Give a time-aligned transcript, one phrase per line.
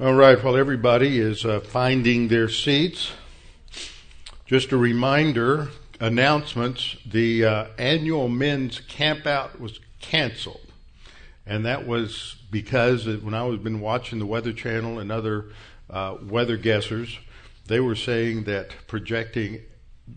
[0.00, 3.12] All right, while everybody is uh, finding their seats,
[4.46, 5.68] just a reminder
[6.00, 10.66] announcements the uh, annual men's campout was canceled.
[11.44, 15.48] And that was because when I was been watching the Weather Channel and other
[15.90, 17.18] uh, weather guessers,
[17.66, 19.60] they were saying that projecting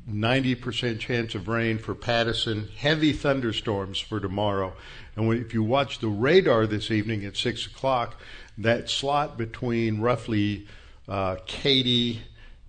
[0.09, 4.73] 90% chance of rain for Pattison, heavy thunderstorms for tomorrow.
[5.17, 8.15] And if you watch the radar this evening at 6 o'clock,
[8.57, 10.67] that slot between roughly
[11.07, 12.21] uh, Katy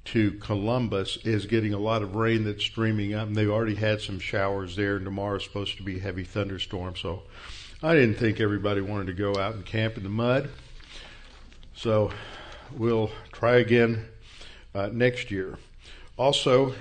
[0.06, 4.00] to Columbus is getting a lot of rain that's streaming up, and they've already had
[4.00, 6.94] some showers there, and tomorrow's supposed to be heavy thunderstorm.
[6.96, 7.22] So
[7.82, 10.48] I didn't think everybody wanted to go out and camp in the mud.
[11.74, 12.10] So
[12.72, 14.06] we'll try again
[14.74, 15.58] uh, next year.
[16.16, 16.74] Also,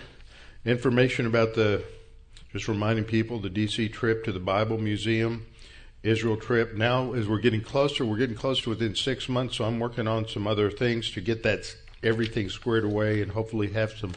[0.63, 1.83] information about the,
[2.51, 5.45] just reminding people, the DC trip to the Bible Museum
[6.05, 6.75] Israel trip.
[6.75, 10.27] Now, as we're getting closer, we're getting closer within six months, so I'm working on
[10.27, 14.13] some other things to get that everything squared away and hopefully have some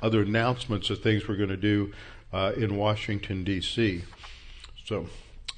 [0.00, 1.92] other announcements of things we're going to do
[2.32, 4.04] uh, in Washington, D.C.
[4.84, 5.08] So,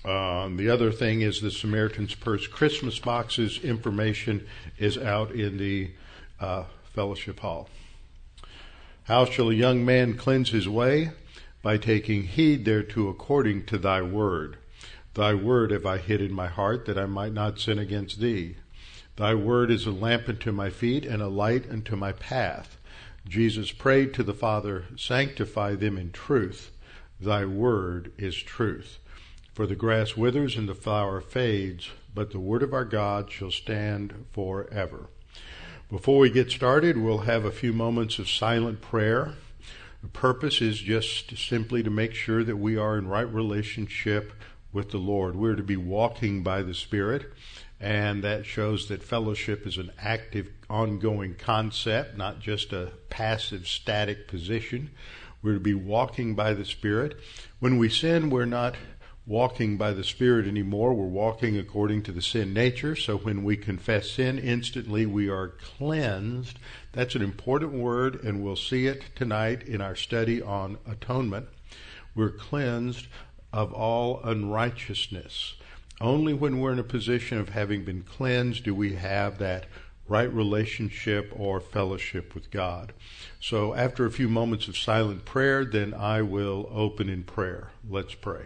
[0.06, 4.47] um, the other thing is the Samaritan's Purse Christmas boxes information
[4.79, 5.91] is out in the
[6.41, 6.64] uh,
[6.95, 7.69] fellowship hall.
[9.05, 11.11] How shall a young man cleanse his way?
[11.62, 14.56] By taking heed thereto according to thy word.
[15.17, 18.56] Thy word have I hid in my heart that I might not sin against thee.
[19.17, 22.77] Thy word is a lamp unto my feet and a light unto my path.
[23.27, 26.70] Jesus prayed to the Father, Sanctify them in truth.
[27.19, 28.98] Thy word is truth.
[29.55, 33.51] For the grass withers and the flower fades, but the word of our God shall
[33.51, 35.08] stand forever.
[35.91, 39.33] Before we get started, we'll have a few moments of silent prayer.
[40.03, 44.34] The purpose is just simply to make sure that we are in right relationship
[44.77, 45.35] with the Lord.
[45.35, 47.33] We're to be walking by the Spirit,
[47.81, 54.29] and that shows that fellowship is an active, ongoing concept, not just a passive, static
[54.29, 54.91] position.
[55.43, 57.19] We're to be walking by the Spirit.
[57.59, 58.75] When we sin, we're not
[59.27, 60.92] walking by the Spirit anymore.
[60.92, 62.95] We're walking according to the sin nature.
[62.95, 65.48] So when we confess sin, instantly we are
[65.79, 66.59] cleansed.
[66.92, 71.48] That's an important word, and we'll see it tonight in our study on atonement.
[72.15, 73.09] We're cleansed
[73.56, 75.55] of all unrighteousness.
[75.98, 79.64] Only when we're in a position of having been cleansed do we have that
[80.06, 82.92] right relationship or fellowship with God.
[83.40, 87.70] So after a few moments of silent prayer, then I will open in prayer.
[87.89, 88.44] Let's pray.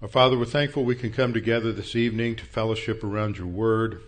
[0.00, 4.00] Our Father, we're thankful we can come together this evening to fellowship around your word.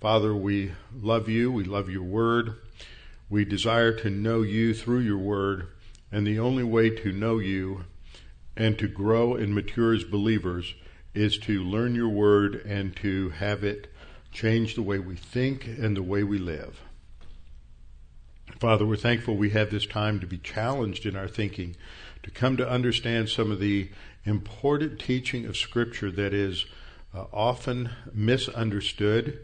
[0.00, 1.52] Father, we love you.
[1.52, 2.54] We love your word.
[3.28, 5.68] We desire to know you through your word.
[6.10, 7.84] And the only way to know you
[8.56, 10.74] and to grow and mature as believers
[11.12, 13.92] is to learn your word and to have it
[14.32, 16.80] change the way we think and the way we live.
[18.58, 21.76] Father, we're thankful we have this time to be challenged in our thinking,
[22.22, 23.90] to come to understand some of the
[24.24, 26.64] important teaching of Scripture that is
[27.14, 29.40] uh, often misunderstood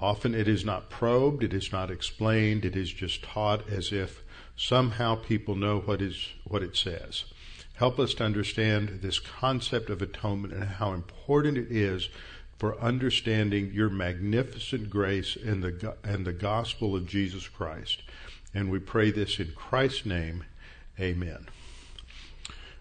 [0.00, 4.22] Often it is not probed, it is not explained, it is just taught as if
[4.56, 7.24] somehow people know what is what it says.
[7.74, 12.08] Help us to understand this concept of atonement and how important it is
[12.58, 18.02] for understanding your magnificent grace and the and the gospel of Jesus Christ.
[18.54, 20.44] And we pray this in Christ's name.
[20.98, 21.46] Amen.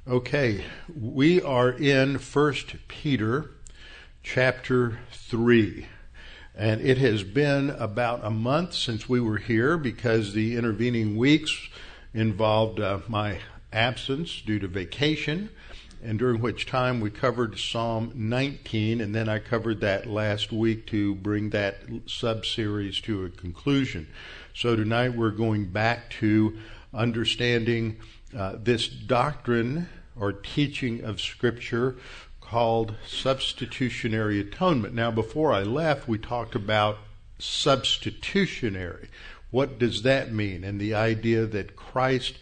[0.07, 0.63] Okay,
[0.95, 2.53] we are in 1
[2.87, 3.51] Peter
[4.23, 5.87] chapter 3.
[6.57, 11.55] And it has been about a month since we were here because the intervening weeks
[12.15, 13.37] involved uh, my
[13.71, 15.51] absence due to vacation,
[16.03, 20.87] and during which time we covered Psalm 19, and then I covered that last week
[20.87, 24.07] to bring that sub series to a conclusion.
[24.55, 26.57] So tonight we're going back to
[26.91, 27.97] understanding
[28.35, 29.89] uh, this doctrine
[30.19, 31.97] or teaching of Scripture
[32.49, 34.93] called substitutionary atonement.
[34.93, 36.97] Now, before I left, we talked about
[37.39, 39.09] substitutionary.
[39.51, 40.63] What does that mean?
[40.63, 42.37] And the idea that Christ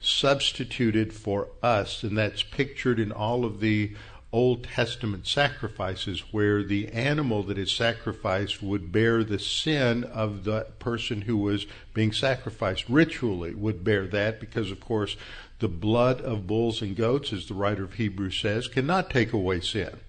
[0.00, 3.94] substituted for us, and that's pictured in all of the
[4.30, 10.66] Old Testament sacrifices where the animal that is sacrificed would bear the sin of the
[10.78, 15.16] person who was being sacrificed ritually would bear that because of course
[15.58, 19.60] the blood of bulls and goats, as the writer of Hebrews says, cannot take away
[19.60, 20.00] sin.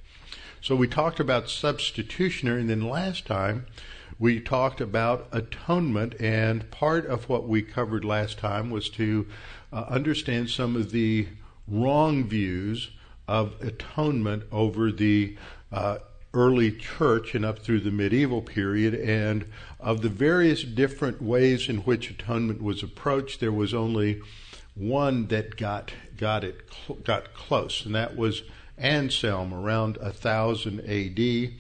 [0.62, 3.66] So we talked about substitutionary, and then last time
[4.19, 9.25] we talked about atonement, and part of what we covered last time was to
[9.72, 11.28] uh, understand some of the
[11.68, 12.92] wrong views
[13.28, 15.38] of atonement over the
[15.72, 16.00] uh,
[16.34, 19.45] early church and up through the medieval period, and
[19.80, 24.22] of the various different ways in which atonement was approached, there was only
[24.80, 26.62] one that got got it
[27.04, 28.44] got close, and that was
[28.78, 31.54] Anselm around 1000 AD,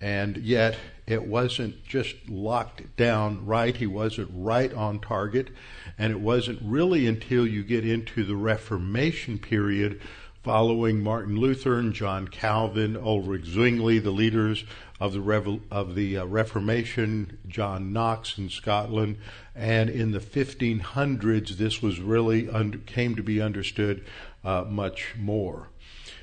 [0.00, 0.76] and yet
[1.06, 3.76] it wasn't just locked down right.
[3.76, 5.50] He wasn't right on target,
[5.96, 10.00] and it wasn't really until you get into the Reformation period
[10.42, 14.64] following Martin Luther and John Calvin, Ulrich Zwingli, the leaders
[15.04, 19.18] of the Revo- of the uh, Reformation, John Knox in Scotland,
[19.54, 24.02] and in the 1500s, this was really under, came to be understood
[24.42, 25.68] uh, much more.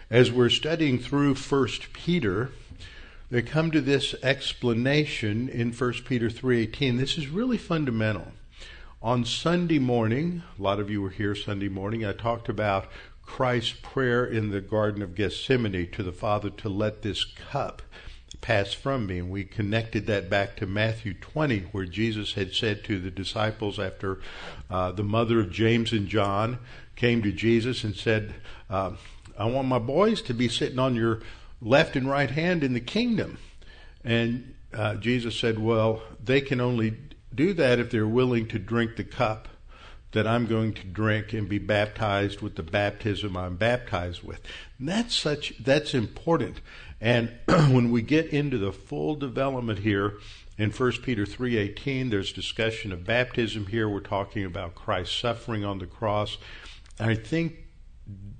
[0.09, 2.49] As we're studying through First Peter,
[3.29, 6.97] they come to this explanation in 1 Peter 3:18.
[6.97, 8.31] This is really fundamental.
[8.99, 12.87] On Sunday morning, a lot of you were here Sunday morning, I talked about
[13.21, 17.83] Christ's prayer in the Garden of Gethsemane to the Father to let this cup
[18.41, 19.19] pass from me.
[19.19, 23.79] And we connected that back to Matthew 20, where Jesus had said to the disciples
[23.79, 24.19] after
[24.69, 26.59] uh, the mother of James and John
[26.95, 28.35] came to Jesus and said,
[28.69, 28.91] uh,
[29.37, 31.21] I want my boys to be sitting on your
[31.61, 33.37] left and right hand in the kingdom.
[34.03, 36.97] And uh, Jesus said, Well, they can only
[37.33, 39.47] do that if they're willing to drink the cup
[40.11, 44.41] that I'm going to drink and be baptized with the baptism I'm baptized with.
[44.77, 46.61] And that's such that's important.
[46.99, 50.17] And when we get into the full development here
[50.57, 53.87] in 1 Peter 3:18, there's discussion of baptism here.
[53.87, 56.37] We're talking about Christ's suffering on the cross.
[56.99, 57.55] I think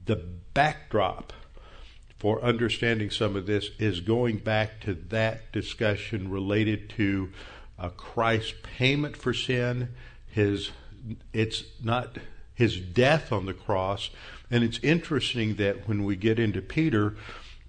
[0.06, 0.18] the
[0.54, 1.34] backdrop
[2.18, 7.32] for understanding some of this is going back to that discussion related to
[7.80, 9.90] uh, Christ's payment for sin,
[10.28, 10.70] his
[11.34, 12.18] it's not
[12.54, 14.10] his death on the cross,
[14.50, 17.16] and it's interesting that when we get into Peter,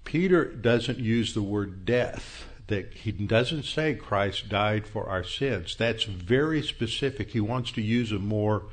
[0.03, 2.45] Peter doesn't use the word death.
[2.67, 5.75] That he doesn't say Christ died for our sins.
[5.75, 7.31] That's very specific.
[7.31, 8.63] He wants to use a more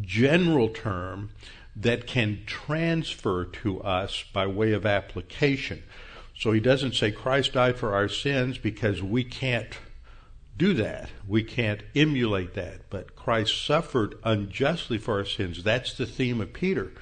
[0.00, 1.30] general term
[1.76, 5.82] that can transfer to us by way of application.
[6.38, 9.68] So he doesn't say Christ died for our sins because we can't
[10.56, 11.10] do that.
[11.26, 12.88] We can't emulate that.
[12.90, 15.62] But Christ suffered unjustly for our sins.
[15.62, 16.92] That's the theme of Peter,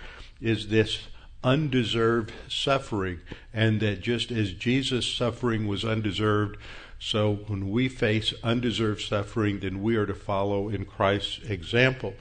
[0.40, 1.06] is this
[1.42, 3.20] undeserved suffering.
[3.52, 6.56] And that just as Jesus' suffering was undeserved,
[6.98, 12.14] so when we face undeserved suffering, then we are to follow in Christ's example.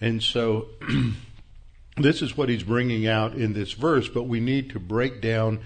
[0.00, 0.68] And so
[1.96, 5.60] this is what he's bringing out in this verse, but we need to break down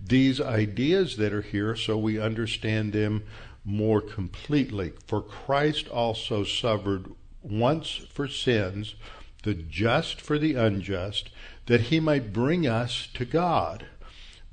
[0.00, 3.24] these ideas that are here so we understand them
[3.64, 4.92] more completely.
[5.06, 7.12] For Christ also suffered
[7.42, 8.94] once for sins,
[9.42, 11.30] the just for the unjust,
[11.66, 13.86] that he might bring us to God,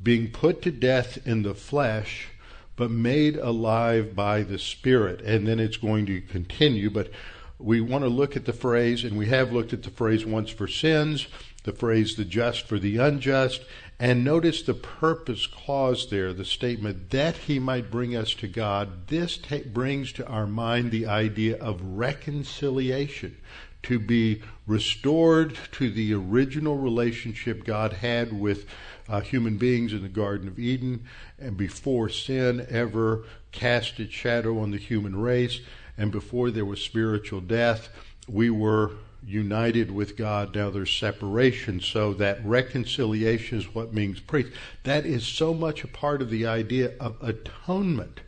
[0.01, 2.29] being put to death in the flesh,
[2.75, 5.21] but made alive by the Spirit.
[5.21, 7.12] And then it's going to continue, but
[7.57, 10.50] we want to look at the phrase, and we have looked at the phrase once
[10.50, 11.27] for sins,
[11.63, 13.65] the phrase the just for the unjust,
[14.00, 19.07] and notice the purpose clause there, the statement that he might bring us to God.
[19.07, 23.38] This ta- brings to our mind the idea of reconciliation,
[23.84, 28.66] to be restored to the original relationship God had with
[29.08, 31.06] uh, human beings in the Garden of Eden,
[31.38, 35.62] and before sin ever cast its shadow on the human race
[36.00, 37.89] and before there was spiritual death,
[38.25, 38.91] we were
[39.25, 40.55] united with God.
[40.55, 41.79] Now there's separation.
[41.79, 44.51] So that reconciliation is what means priest.
[44.83, 48.21] That is so much a part of the idea of atonement.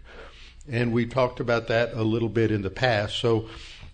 [0.69, 3.17] And we talked about that a little bit in the past.
[3.17, 3.49] So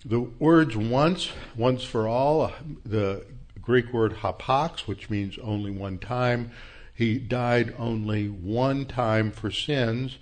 [0.05, 2.51] the words once, once for all, uh,
[2.85, 3.25] the
[3.61, 6.51] Greek word hapax, which means only one time.
[6.93, 10.17] He died only one time for sins.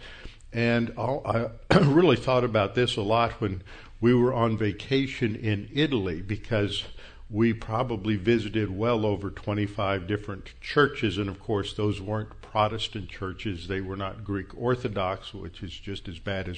[0.51, 1.50] And I
[1.82, 3.62] really thought about this a lot when
[4.02, 6.84] we were on vacation in Italy because
[7.30, 11.18] we probably visited well over 25 different churches.
[11.18, 13.68] And of course, those weren't Protestant churches.
[13.68, 16.58] They were not Greek Orthodox, which is just as bad as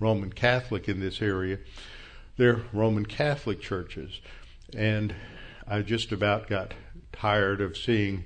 [0.00, 1.58] Roman Catholic in this area.
[2.36, 4.20] They're Roman Catholic churches.
[4.76, 5.14] And
[5.66, 6.74] I just about got
[7.12, 8.24] tired of seeing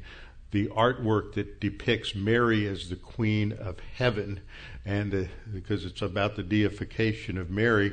[0.51, 4.41] the artwork that depicts Mary as the Queen of Heaven
[4.85, 7.93] and uh, because it's about the deification of Mary,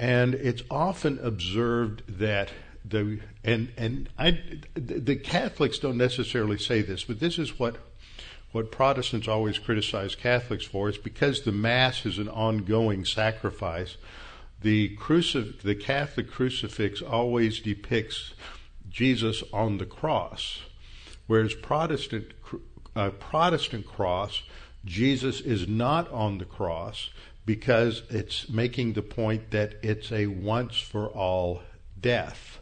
[0.00, 2.50] and it's often observed that
[2.82, 4.40] the and and I
[4.74, 7.76] the Catholics don't necessarily say this, but this is what
[8.52, 13.98] what Protestants always criticize Catholics for is because the Mass is an ongoing sacrifice.
[14.62, 18.32] The crucif- the Catholic crucifix always depicts
[18.88, 20.62] Jesus on the cross,
[21.26, 22.32] whereas Protestant
[22.96, 24.44] uh, Protestant cross,
[24.82, 27.10] Jesus is not on the cross
[27.46, 31.62] because it's making the point that it's a once for all
[32.00, 32.60] death.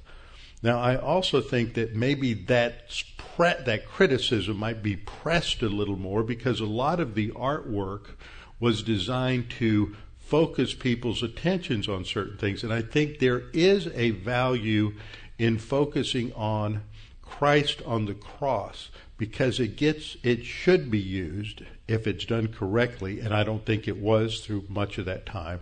[0.63, 5.97] Now, I also think that maybe that pre- that criticism might be pressed a little
[5.97, 8.17] more because a lot of the artwork
[8.59, 14.11] was designed to focus people's attentions on certain things, and I think there is a
[14.11, 14.95] value
[15.39, 16.83] in focusing on
[17.23, 23.19] Christ on the cross because it gets it should be used if it's done correctly,
[23.21, 25.61] and I don't think it was through much of that time,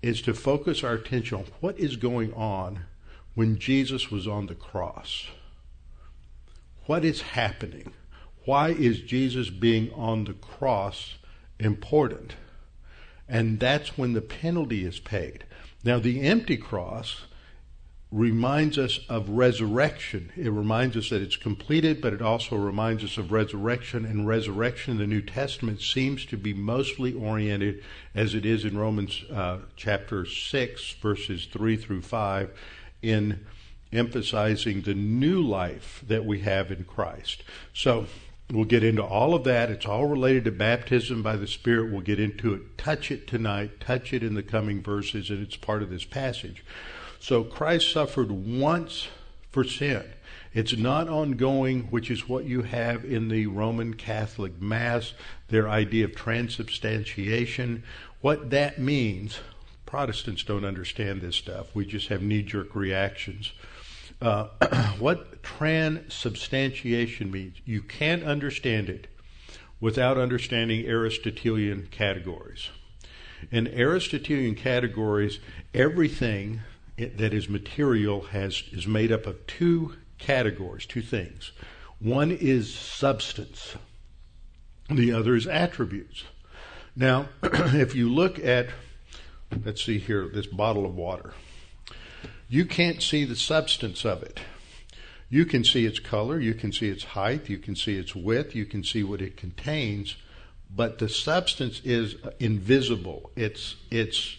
[0.00, 2.84] is to focus our attention on what is going on
[3.34, 5.26] when Jesus was on the cross.
[6.86, 7.92] What is happening?
[8.44, 11.18] Why is Jesus being on the cross
[11.58, 12.34] important?
[13.28, 15.44] And that's when the penalty is paid.
[15.84, 17.22] Now, the empty cross
[18.12, 20.32] reminds us of resurrection.
[20.36, 24.04] It reminds us that it's completed, but it also reminds us of resurrection.
[24.04, 28.76] And resurrection in the New Testament seems to be mostly oriented, as it is in
[28.76, 32.50] Romans uh, chapter 6, verses 3 through 5,
[33.02, 33.46] in
[33.92, 37.44] emphasizing the new life that we have in Christ.
[37.72, 38.06] So
[38.50, 39.70] we'll get into all of that.
[39.70, 41.92] It's all related to baptism by the Spirit.
[41.92, 42.76] We'll get into it.
[42.76, 43.80] Touch it tonight.
[43.80, 46.64] Touch it in the coming verses, and it's part of this passage.
[47.20, 49.08] So Christ suffered once
[49.50, 50.04] for sin.
[50.54, 55.12] It's not ongoing, which is what you have in the Roman Catholic Mass,
[55.48, 57.84] their idea of transubstantiation.
[58.20, 59.38] What that means,
[59.86, 61.74] Protestants don't understand this stuff.
[61.74, 63.52] We just have knee jerk reactions.
[64.20, 64.46] Uh,
[64.98, 69.08] what transubstantiation means, you can't understand it
[69.78, 72.70] without understanding Aristotelian categories.
[73.50, 75.38] In Aristotelian categories,
[75.74, 76.60] everything
[77.06, 81.52] that is material has is made up of two categories, two things.
[81.98, 83.76] One is substance.
[84.88, 86.24] The other is attributes.
[86.96, 88.70] Now, if you look at
[89.64, 91.32] let's see here, this bottle of water.
[92.48, 94.40] You can't see the substance of it.
[95.28, 98.54] You can see its color, you can see its height, you can see its width,
[98.54, 100.16] you can see what it contains,
[100.74, 103.30] but the substance is invisible.
[103.36, 104.36] It's it's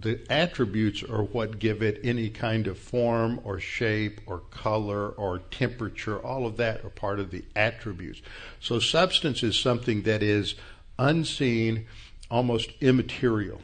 [0.00, 5.38] the attributes are what give it any kind of form or shape or color or
[5.38, 6.18] temperature.
[6.18, 8.22] All of that are part of the attributes.
[8.60, 10.54] So substance is something that is
[10.98, 11.86] unseen,
[12.30, 13.60] almost immaterial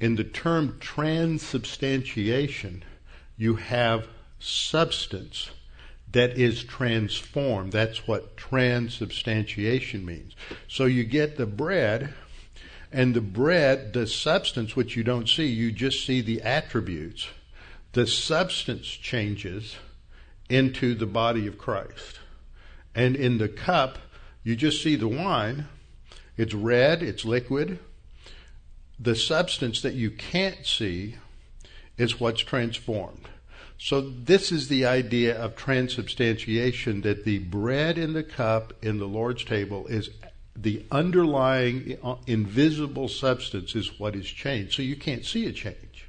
[0.00, 2.82] in the term transubstantiation,
[3.36, 5.50] you have substance
[6.12, 7.72] that is transformed.
[7.72, 10.34] That's what transubstantiation means.
[10.68, 12.14] So you get the bread,
[12.92, 17.28] and the bread, the substance which you don't see, you just see the attributes.
[17.92, 19.76] The substance changes
[20.48, 22.20] into the body of Christ.
[22.94, 23.98] And in the cup,
[24.42, 25.66] you just see the wine.
[26.36, 27.78] It's red, it's liquid,
[28.98, 31.16] the substance that you can't see
[31.98, 33.28] is what's transformed.
[33.78, 39.06] So this is the idea of transubstantiation that the bread in the cup in the
[39.06, 40.08] Lord's table is
[40.56, 44.74] the underlying uh, invisible substance is what is changed.
[44.74, 46.08] So you can't see a change.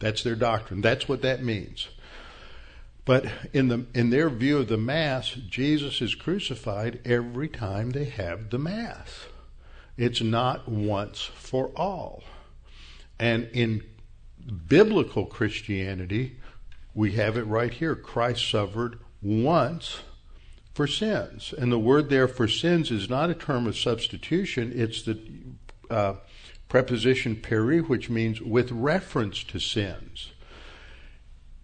[0.00, 0.80] That's their doctrine.
[0.80, 1.88] That's what that means.
[3.04, 8.04] But in the in their view of the mass, Jesus is crucified every time they
[8.04, 9.26] have the mass.
[9.96, 12.22] It's not once for all.
[13.18, 13.82] And in
[14.68, 16.38] biblical Christianity,
[16.94, 17.94] we have it right here.
[17.94, 20.00] Christ suffered once
[20.80, 21.52] for sins.
[21.58, 25.20] And the word there for sins is not a term of substitution, it's the
[25.90, 26.14] uh,
[26.70, 30.32] preposition peri, which means with reference to sins.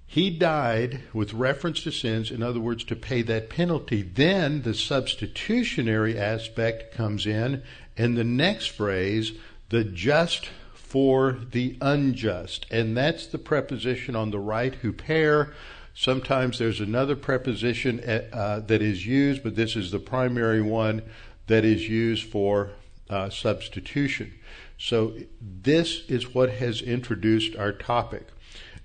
[0.07, 4.03] He died with reference to sins, in other words, to pay that penalty.
[4.03, 7.63] Then the substitutionary aspect comes in,
[7.97, 9.33] and the next phrase,
[9.71, 12.67] the just for the unjust.
[12.71, 15.55] And that's the preposition on the right, huper.
[15.99, 21.01] Sometimes there's another preposition uh, that is used, but this is the primary one
[21.47, 22.73] that is used for
[23.09, 24.35] uh, substitution.
[24.77, 28.29] So this is what has introduced our topic.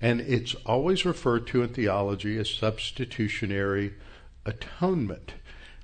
[0.00, 3.92] And it's always referred to in theology as substitutionary
[4.46, 5.34] atonement.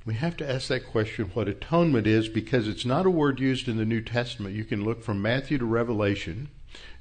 [0.06, 3.68] We have to ask that question what atonement is because it's not a word used
[3.68, 4.54] in the New Testament.
[4.54, 6.48] You can look from Matthew to Revelation,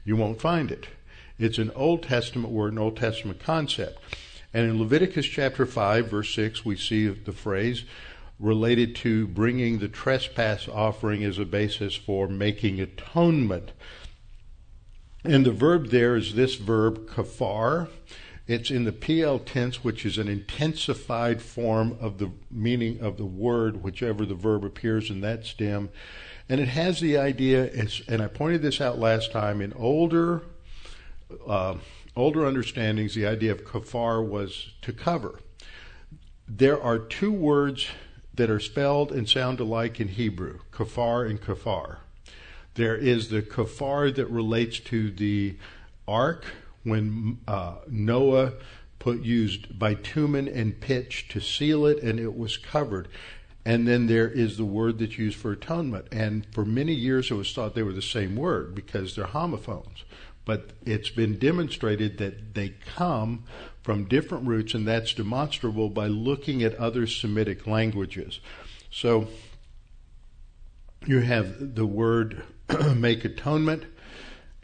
[0.03, 0.89] you won't find it.
[1.39, 3.99] It's an Old Testament word, an Old Testament concept.
[4.53, 7.83] And in Leviticus chapter 5, verse 6, we see the phrase
[8.39, 13.71] related to bringing the trespass offering as a basis for making atonement.
[15.23, 17.89] And the verb there is this verb, kafar.
[18.47, 23.25] It's in the Piel tense, which is an intensified form of the meaning of the
[23.25, 25.89] word, whichever the verb appears in that stem.
[26.47, 27.69] And it has the idea,
[28.07, 30.43] and I pointed this out last time, in older,
[31.47, 31.75] uh,
[32.15, 35.39] older understandings, the idea of kafar was to cover.
[36.47, 37.87] There are two words
[38.33, 41.97] that are spelled and sound alike in Hebrew, kafar and kafar.
[42.75, 45.57] There is the kafar that relates to the
[46.07, 46.45] ark
[46.83, 48.53] when uh, Noah
[48.99, 53.07] put used bitumen and pitch to seal it and it was covered.
[53.65, 56.07] And then there is the word that's used for atonement.
[56.11, 60.05] And for many years it was thought they were the same word because they're homophones.
[60.47, 63.43] But it's been demonstrated that they come
[63.83, 68.39] from different roots, and that's demonstrable by looking at other Semitic languages.
[68.89, 69.27] So
[71.05, 72.43] you have the word
[72.95, 73.87] make atonement,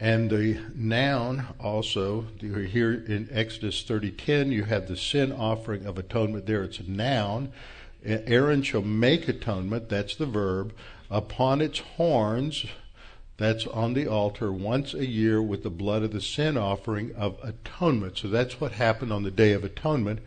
[0.00, 6.46] and the noun also here in Exodus 30:10 you have the sin offering of atonement.
[6.46, 7.52] There it's a noun,
[8.02, 10.74] Aaron shall make atonement, that's the verb,
[11.10, 12.64] upon its horns,
[13.36, 17.36] that's on the altar once a year with the blood of the sin offering of
[17.42, 18.18] atonement.
[18.18, 20.20] So that's what happened on the Day of Atonement.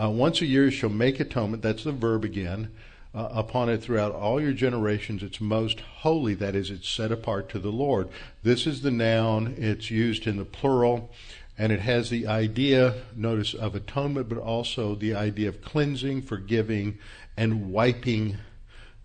[0.00, 2.72] Uh, once a year shall make atonement, that's the verb again,
[3.14, 5.22] uh, upon it throughout all your generations.
[5.22, 8.08] It's most holy, that is, it's set apart to the Lord.
[8.42, 11.10] This is the noun, it's used in the plural
[11.56, 16.98] and it has the idea, notice, of atonement, but also the idea of cleansing, forgiving,
[17.36, 18.38] and wiping,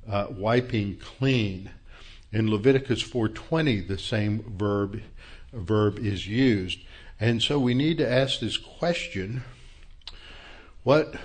[0.09, 1.69] uh, wiping clean.
[2.31, 5.01] In Leviticus 4:20, the same verb
[5.51, 6.79] verb is used,
[7.19, 9.43] and so we need to ask this question:
[10.83, 11.15] What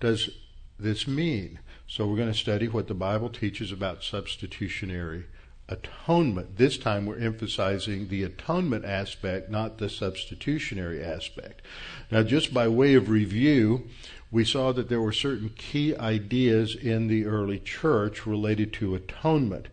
[0.00, 0.30] does
[0.78, 1.60] this mean?
[1.86, 5.26] So we're going to study what the Bible teaches about substitutionary
[5.68, 6.56] atonement.
[6.56, 11.62] This time we're emphasizing the atonement aspect, not the substitutionary aspect.
[12.10, 13.88] Now, just by way of review,
[14.30, 19.68] we saw that there were certain key ideas in the early church related to atonement.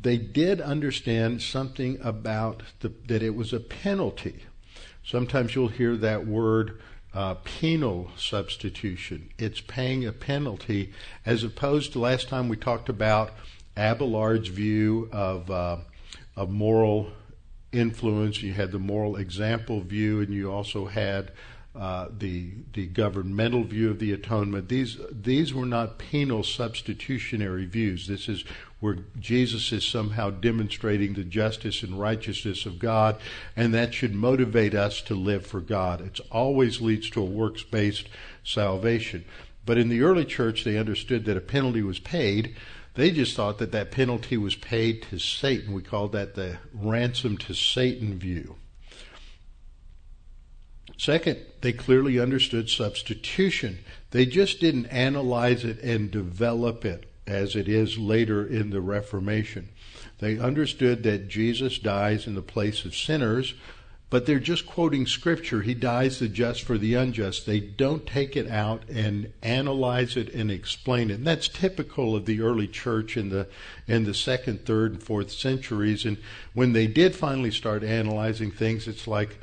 [0.00, 4.44] They did understand something about the, that it was a penalty.
[5.04, 6.80] Sometimes you'll hear that word
[7.14, 9.30] uh, penal substitution.
[9.38, 10.92] It's paying a penalty,
[11.24, 13.32] as opposed to last time we talked about
[13.76, 15.78] Abelard's view of uh,
[16.36, 17.10] of moral
[17.72, 18.42] influence.
[18.42, 21.32] You had the moral example view, and you also had
[21.78, 24.68] uh, the the governmental view of the atonement.
[24.68, 28.08] These these were not penal substitutionary views.
[28.08, 28.44] This is
[28.80, 33.16] where Jesus is somehow demonstrating the justice and righteousness of God,
[33.56, 36.00] and that should motivate us to live for God.
[36.00, 38.08] It always leads to a works based
[38.42, 39.24] salvation.
[39.64, 42.56] But in the early church, they understood that a penalty was paid
[42.98, 45.72] they just thought that that penalty was paid to Satan.
[45.72, 48.56] We called that the ransom to Satan view.
[50.98, 53.78] Second, they clearly understood substitution.
[54.10, 59.70] They just didn't analyze it and develop it as it is later in the Reformation.
[60.18, 63.54] They understood that Jesus dies in the place of sinners
[64.10, 65.60] but they're just quoting scripture.
[65.60, 67.44] He dies the just for the unjust.
[67.44, 71.14] They don't take it out and analyze it and explain it.
[71.14, 73.48] And that's typical of the early church in the
[73.86, 76.06] in the second, third, and fourth centuries.
[76.06, 76.16] And
[76.54, 79.38] when they did finally start analyzing things, it's like,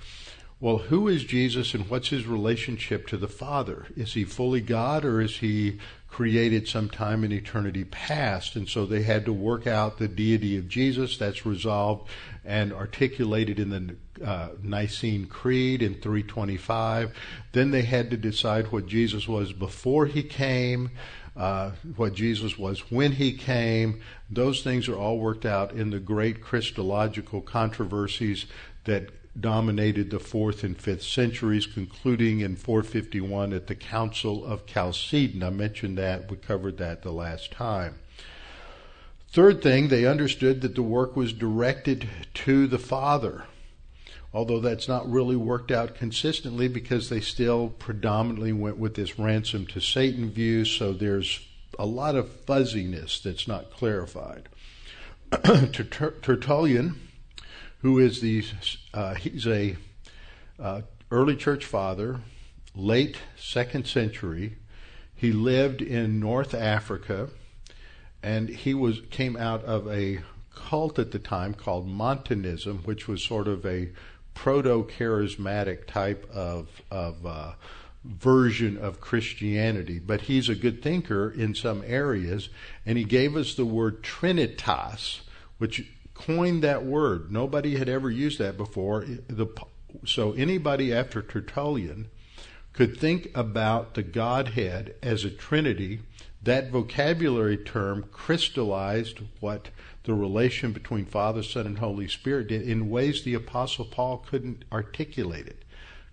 [0.62, 3.88] well, who is Jesus and what's his relationship to the Father?
[3.98, 8.56] Is he fully God or is he created sometime in eternity past?
[8.56, 11.18] And so they had to work out the deity of Jesus.
[11.18, 12.10] That's resolved
[12.46, 17.14] and articulated in the uh, Nicene Creed in 325.
[17.52, 20.92] Then they had to decide what Jesus was before he came,
[21.36, 24.00] uh, what Jesus was when he came.
[24.30, 28.46] Those things are all worked out in the great Christological controversies
[28.86, 29.10] that
[29.40, 35.44] dominated the fourth and fifth centuries, concluding in 451 at the Council of Chalcedon.
[35.44, 37.96] I mentioned that, we covered that the last time.
[39.30, 43.46] Third thing, they understood that the work was directed to the Father
[44.36, 49.66] although that's not really worked out consistently because they still predominantly went with this ransom
[49.66, 51.40] to Satan view, so there's
[51.80, 54.50] a lot of fuzziness that's not clarified.
[56.22, 57.00] Tertullian,
[57.86, 58.44] who is the
[58.96, 59.78] uh, he's a
[60.58, 62.20] uh, early church father,
[62.74, 64.56] late second century.
[65.14, 67.30] He lived in North Africa,
[68.24, 70.22] and he was came out of a
[70.56, 73.92] cult at the time called Montanism, which was sort of a
[74.34, 77.52] proto charismatic type of of uh,
[78.04, 82.50] version of Christianity, but he's a good thinker in some areas,
[82.84, 85.20] and he gave us the word trinitas,
[85.60, 87.32] which coined that word.
[87.32, 89.06] Nobody had ever used that before.
[89.28, 89.48] The,
[90.04, 92.10] so anybody after Tertullian
[92.74, 96.00] could think about the Godhead as a Trinity.
[96.42, 99.70] That vocabulary term crystallized what
[100.04, 104.66] the relation between Father, Son, and Holy Spirit did in ways the Apostle Paul couldn't
[104.72, 105.64] articulate it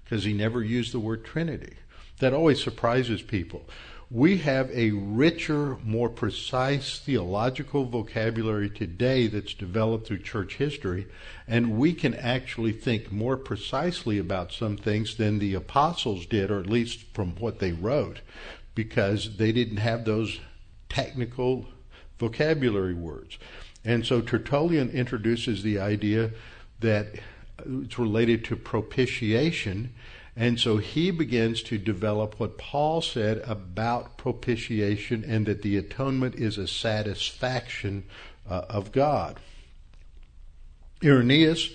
[0.04, 1.74] because he never used the word Trinity.
[2.20, 3.68] That always surprises people.
[4.14, 11.06] We have a richer, more precise theological vocabulary today that's developed through church history,
[11.48, 16.60] and we can actually think more precisely about some things than the apostles did, or
[16.60, 18.20] at least from what they wrote,
[18.74, 20.40] because they didn't have those
[20.90, 21.68] technical
[22.18, 23.38] vocabulary words.
[23.82, 26.32] And so Tertullian introduces the idea
[26.80, 27.06] that
[27.66, 29.94] it's related to propitiation.
[30.34, 36.36] And so he begins to develop what Paul said about propitiation and that the atonement
[36.36, 38.04] is a satisfaction
[38.48, 39.38] uh, of God.
[41.04, 41.70] Irenaeus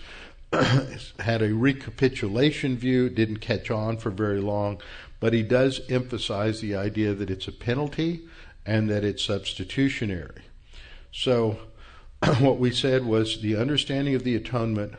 [1.19, 4.81] had a recapitulation view, didn't catch on for very long,
[5.19, 8.27] but he does emphasize the idea that it's a penalty
[8.65, 10.41] and that it's substitutionary.
[11.11, 11.59] So
[12.39, 14.93] what we said was the understanding of the atonement,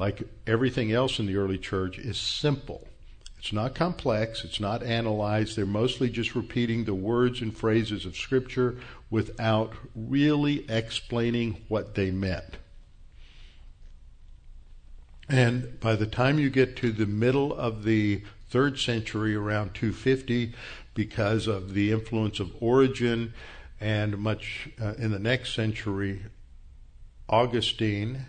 [0.00, 2.88] like everything else in the early church, is simple.
[3.38, 5.56] It's not complex, it's not analyzed.
[5.56, 8.78] They're mostly just repeating the words and phrases of Scripture
[9.10, 12.56] without really explaining what they meant.
[15.28, 20.54] And by the time you get to the middle of the third century, around 250,
[20.94, 23.34] because of the influence of Origen
[23.78, 26.22] and much uh, in the next century
[27.28, 28.26] Augustine,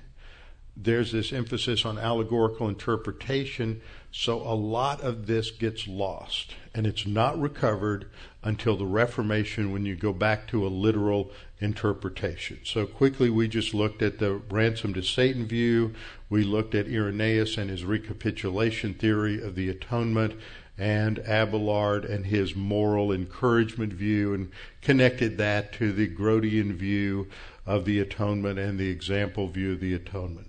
[0.75, 3.81] there's this emphasis on allegorical interpretation,
[4.12, 6.55] so a lot of this gets lost.
[6.73, 8.10] And it's not recovered
[8.41, 12.60] until the Reformation when you go back to a literal interpretation.
[12.63, 15.93] So quickly, we just looked at the ransom to Satan view.
[16.29, 20.39] We looked at Irenaeus and his recapitulation theory of the atonement
[20.77, 27.27] and Abelard and his moral encouragement view and connected that to the Grotian view
[27.67, 30.47] of the atonement and the example view of the atonement.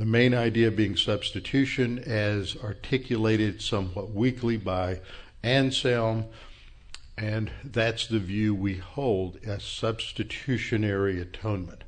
[0.00, 5.02] The main idea being substitution, as articulated somewhat weakly by
[5.42, 6.24] Anselm,
[7.18, 11.84] and that's the view we hold as substitutionary atonement.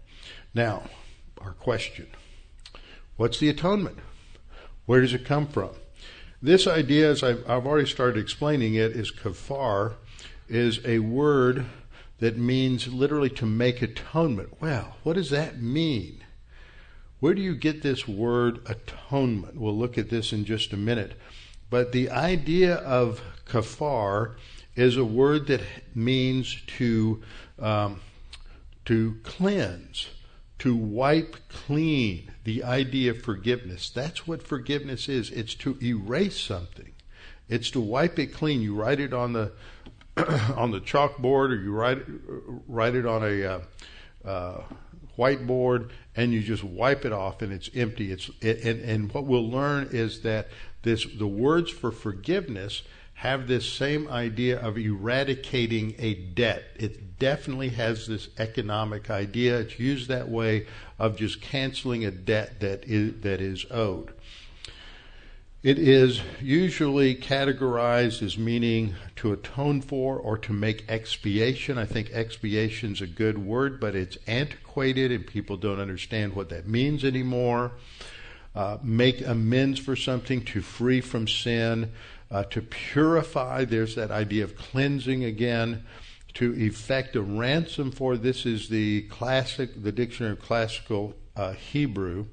[0.52, 0.90] Now,
[1.40, 2.08] our question
[3.16, 3.96] What's the atonement?
[4.84, 5.70] Where does it come from?
[6.42, 9.94] This idea, as I've, I've already started explaining it, is kafar,
[10.50, 11.64] is a word
[12.18, 14.60] that means literally to make atonement.
[14.60, 16.22] Well, what does that mean?
[17.22, 19.54] Where do you get this word atonement?
[19.54, 21.12] We'll look at this in just a minute.
[21.70, 24.34] But the idea of kafar
[24.74, 25.60] is a word that
[25.94, 27.22] means to
[27.60, 28.00] um,
[28.86, 30.08] to cleanse,
[30.58, 32.32] to wipe clean.
[32.42, 33.88] The idea of forgiveness.
[33.88, 35.30] That's what forgiveness is.
[35.30, 36.90] It's to erase something.
[37.48, 38.62] It's to wipe it clean.
[38.62, 39.52] You write it on the
[40.56, 42.02] on the chalkboard or you write
[42.66, 43.60] write it on a uh,
[44.28, 44.62] uh,
[45.16, 48.12] whiteboard and you just wipe it off and it's empty.
[48.12, 50.48] It's it, and and what we'll learn is that
[50.82, 52.82] this the words for forgiveness
[53.14, 56.64] have this same idea of eradicating a debt.
[56.74, 59.60] It definitely has this economic idea.
[59.60, 60.66] It's used that way
[60.98, 64.12] of just canceling a debt that is that is owed.
[65.62, 71.78] It is usually categorized as meaning to atone for or to make expiation.
[71.78, 76.48] I think expiation is a good word, but it's antiquated and people don't understand what
[76.48, 77.70] that means anymore.
[78.56, 81.92] Uh, make amends for something, to free from sin,
[82.28, 83.64] uh, to purify.
[83.64, 85.84] There's that idea of cleansing again.
[86.34, 88.16] To effect a ransom for.
[88.16, 92.26] This is the classic, the dictionary of classical uh, Hebrew.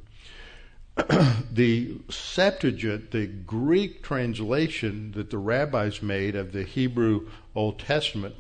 [1.52, 8.36] The Septuagint, the Greek translation that the rabbis made of the Hebrew Old Testament,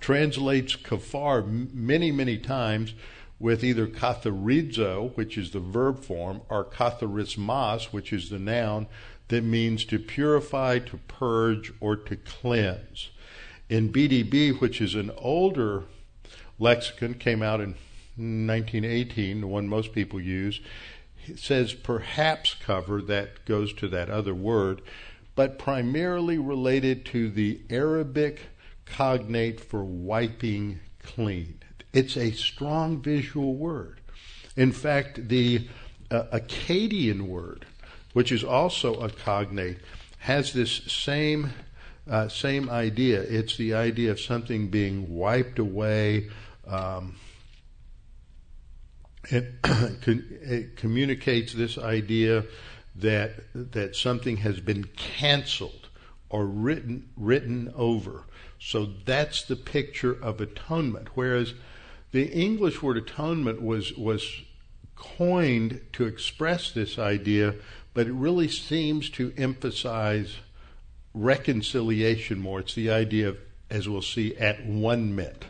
[0.00, 2.94] translates kafar many, many times
[3.38, 8.86] with either katharizo, which is the verb form, or katharismos, which is the noun
[9.28, 13.10] that means to purify, to purge, or to cleanse.
[13.68, 15.84] In BDB, which is an older
[16.58, 17.74] lexicon, came out in
[18.16, 20.60] 1918, the one most people use,
[21.36, 24.82] says perhaps cover, that goes to that other word,
[25.34, 28.40] but primarily related to the Arabic
[28.86, 31.58] cognate for wiping clean.
[31.92, 34.00] It's a strong visual word.
[34.56, 35.68] In fact, the
[36.10, 37.66] uh, Akkadian word,
[38.12, 39.78] which is also a cognate,
[40.18, 41.52] has this same
[42.08, 43.22] uh, same idea.
[43.22, 46.28] It's the idea of something being wiped away.
[46.66, 47.16] Um,
[49.30, 49.54] it,
[50.06, 52.44] it communicates this idea
[52.96, 55.88] that that something has been canceled
[56.28, 58.24] or written written over.
[58.58, 61.08] So that's the picture of atonement.
[61.14, 61.54] Whereas
[62.12, 64.42] the English word atonement was was
[64.96, 67.54] coined to express this idea,
[67.92, 70.36] but it really seems to emphasize
[71.12, 72.60] reconciliation more.
[72.60, 73.38] It's the idea of,
[73.70, 75.44] as we'll see, at one mint.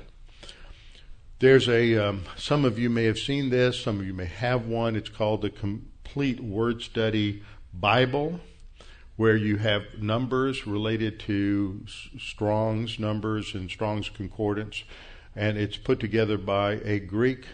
[1.44, 4.64] There's a, um, some of you may have seen this, some of you may have
[4.64, 4.96] one.
[4.96, 8.40] It's called the Complete Word Study Bible,
[9.16, 11.84] where you have numbers related to
[12.18, 14.84] Strong's numbers and Strong's Concordance,
[15.36, 17.44] and it's put together by a Greek,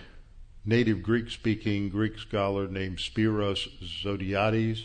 [0.64, 4.84] native Greek speaking Greek scholar named Spiros Zodhiates,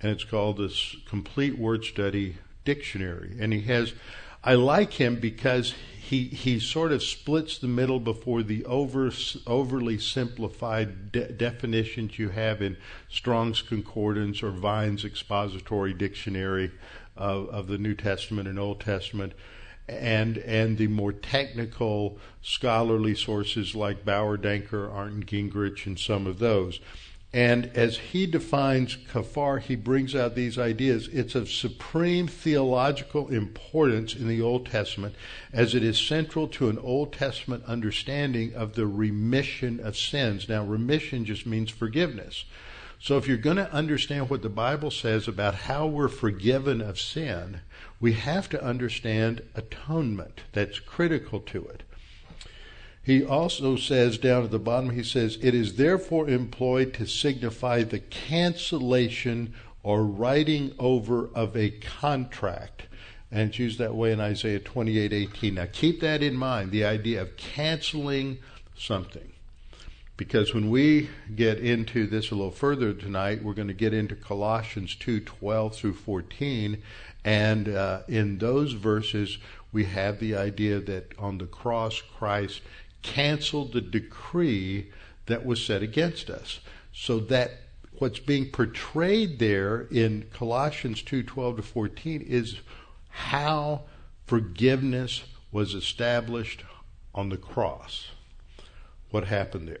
[0.00, 0.74] and it's called the
[1.06, 3.36] Complete Word Study Dictionary.
[3.38, 3.92] And he has,
[4.42, 5.74] I like him because
[6.12, 9.10] he he sort of splits the middle before the over
[9.46, 12.76] overly simplified de- definitions you have in
[13.08, 16.70] Strong's Concordance or Vine's Expository Dictionary
[17.16, 19.32] of, of the New Testament and Old Testament,
[19.88, 26.38] and and the more technical scholarly sources like Bauer Danker, Arndt Gingrich, and some of
[26.38, 26.78] those.
[27.34, 31.08] And as he defines kafar, he brings out these ideas.
[31.08, 35.14] It's of supreme theological importance in the Old Testament
[35.50, 40.46] as it is central to an Old Testament understanding of the remission of sins.
[40.46, 42.44] Now, remission just means forgiveness.
[43.00, 47.00] So if you're going to understand what the Bible says about how we're forgiven of
[47.00, 47.62] sin,
[47.98, 50.42] we have to understand atonement.
[50.52, 51.82] That's critical to it.
[53.04, 57.82] He also says down at the bottom, he says, It is therefore employed to signify
[57.82, 62.82] the cancellation or writing over of a contract.
[63.32, 65.54] And it's used that way in Isaiah 28 18.
[65.54, 68.38] Now keep that in mind, the idea of canceling
[68.76, 69.32] something.
[70.16, 74.14] Because when we get into this a little further tonight, we're going to get into
[74.14, 76.80] Colossians 2 12 through 14.
[77.24, 79.38] And uh, in those verses,
[79.72, 82.60] we have the idea that on the cross, Christ
[83.02, 84.90] canceled the decree
[85.26, 86.60] that was set against us.
[86.92, 87.52] So that
[87.98, 92.60] what's being portrayed there in Colossians 2:12 to 14 is
[93.08, 93.82] how
[94.26, 96.64] forgiveness was established
[97.14, 98.08] on the cross.
[99.10, 99.80] What happened there?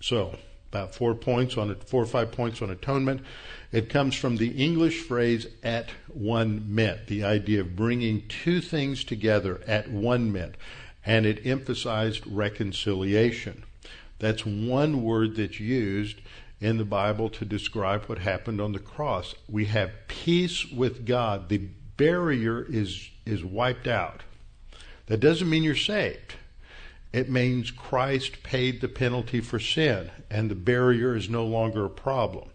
[0.00, 0.38] So,
[0.70, 3.22] about four points on four or five points on atonement.
[3.72, 9.02] It comes from the English phrase "at one mint," the idea of bringing two things
[9.04, 10.54] together at one mint
[11.10, 13.64] and it emphasized reconciliation.
[14.20, 16.20] That's one word that's used
[16.60, 19.34] in the Bible to describe what happened on the cross.
[19.48, 21.48] We have peace with God.
[21.48, 21.62] The
[21.96, 24.22] barrier is, is wiped out.
[25.06, 26.34] That doesn't mean you're saved.
[27.12, 31.90] It means Christ paid the penalty for sin, and the barrier is no longer a
[31.90, 32.50] problem.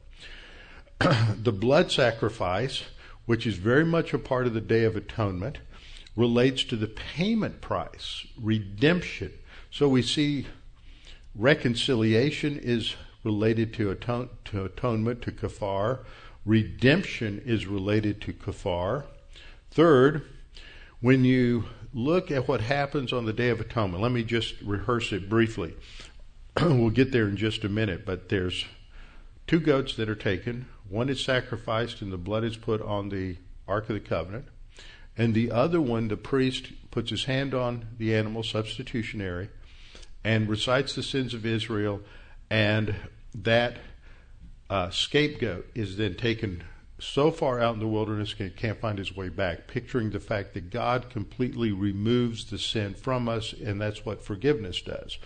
[1.00, 2.84] the blood sacrifice,
[3.26, 5.58] which is very much a part of the Day of Atonement,
[6.16, 9.32] relates to the payment price, redemption.
[9.72, 10.48] So we see
[11.36, 13.94] reconciliation is related to,
[14.46, 16.00] to atonement, to kafar.
[16.46, 19.04] Redemption is related to kafar.
[19.72, 20.24] Third,
[21.02, 25.12] when you look at what happens on the Day of Atonement, let me just rehearse
[25.12, 25.76] it briefly.
[26.62, 28.66] we'll get there in just a minute, but there's
[29.48, 30.68] two goats that are taken.
[30.88, 34.46] One is sacrificed, and the blood is put on the Ark of the Covenant.
[35.18, 39.50] And the other one, the priest puts his hand on the animal, substitutionary,
[40.24, 42.02] and recites the sins of Israel,
[42.50, 42.96] and
[43.34, 43.78] that
[44.70, 46.64] uh, scapegoat is then taken
[47.00, 50.54] so far out in the wilderness he can't find his way back, picturing the fact
[50.54, 55.18] that God completely removes the sin from us, and that's what forgiveness does.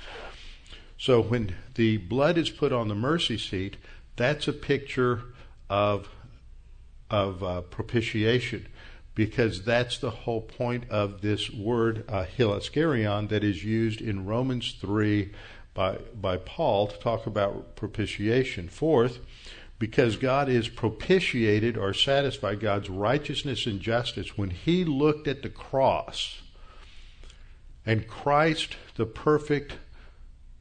[0.98, 3.78] So when the blood is put on the mercy seat,
[4.16, 5.22] that's a picture
[5.70, 6.10] of
[7.10, 8.68] of uh, propitiation
[9.20, 15.30] because that's the whole point of this word uh, that is used in Romans 3
[15.74, 18.70] by, by Paul to talk about propitiation.
[18.70, 19.20] Fourth,
[19.78, 25.50] because God is propitiated or satisfied, God's righteousness and justice, when he looked at the
[25.50, 26.42] cross
[27.86, 29.74] and Christ, the perfect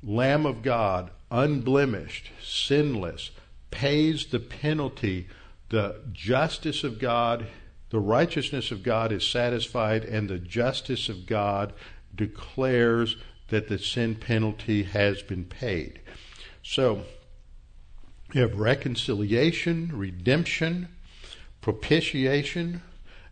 [0.03, 3.31] Lamb of God, unblemished, sinless,
[3.71, 5.29] pays the penalty,
[5.68, 7.47] the justice of God
[7.90, 11.72] the righteousness of God is satisfied, and the justice of God
[12.14, 13.16] declares
[13.48, 16.01] that the sin penalty has been paid.
[16.62, 17.05] So,
[18.35, 20.88] you have reconciliation, redemption,
[21.62, 22.83] propitiation,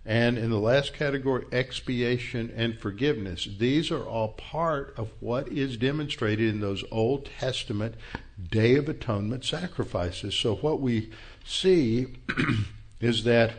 [0.07, 3.49] and in the last category, expiation and forgiveness.
[3.59, 7.97] These are all part of what is demonstrated in those Old Testament
[8.42, 10.35] Day of Atonement sacrifices.
[10.35, 11.11] So, what we
[11.45, 12.14] see
[13.01, 13.53] is that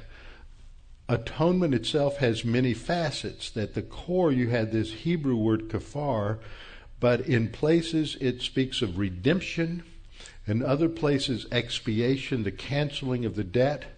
[1.10, 3.50] atonement itself has many facets.
[3.50, 6.40] That the core, you had this Hebrew word kafar,
[7.00, 9.84] but in places it speaks of redemption,
[10.46, 13.98] in other places, expiation, the canceling of the debt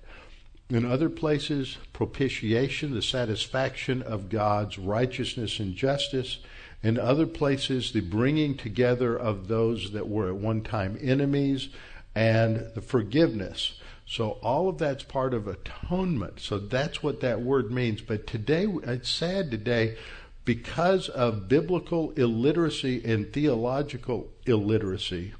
[0.69, 6.37] in other places, propitiation, the satisfaction of God's righteousness and justice.
[6.83, 11.69] In other places, the bringing together of those that were at one time enemies
[12.13, 13.78] and the forgiveness.
[14.09, 16.39] So all of that's part of atonement.
[16.39, 18.01] So that's what that word means.
[18.01, 19.97] But today, it's sad today,
[20.45, 25.33] because of biblical illiteracy and theological illiteracy,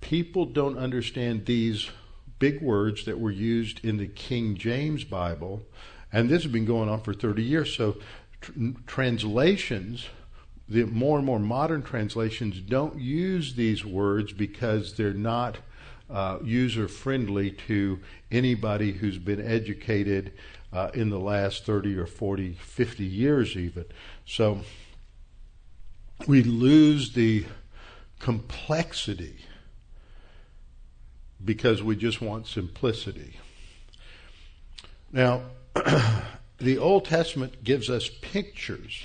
[0.00, 1.88] people don't understand these
[2.40, 5.62] big words that were used in the King James Bible,
[6.12, 7.72] and this has been going on for 30 years.
[7.72, 7.98] So
[8.40, 8.50] tr-
[8.88, 10.08] translations,
[10.68, 15.58] the more and more modern translations, don't use these words because they're not
[16.10, 20.32] uh, user friendly to anybody who's been educated
[20.72, 23.84] uh, in the last 30 or 40, 50 years, even.
[24.24, 24.60] So
[26.26, 27.46] we lose the
[28.18, 29.36] complexity
[31.44, 33.36] because we just want simplicity.
[35.12, 35.42] Now,
[36.58, 39.04] the Old Testament gives us pictures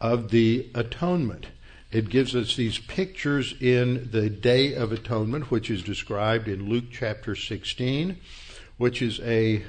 [0.00, 1.46] of the atonement.
[1.92, 6.86] It gives us these pictures in the Day of Atonement, which is described in Luke
[6.90, 8.16] chapter 16,
[8.78, 9.62] which is a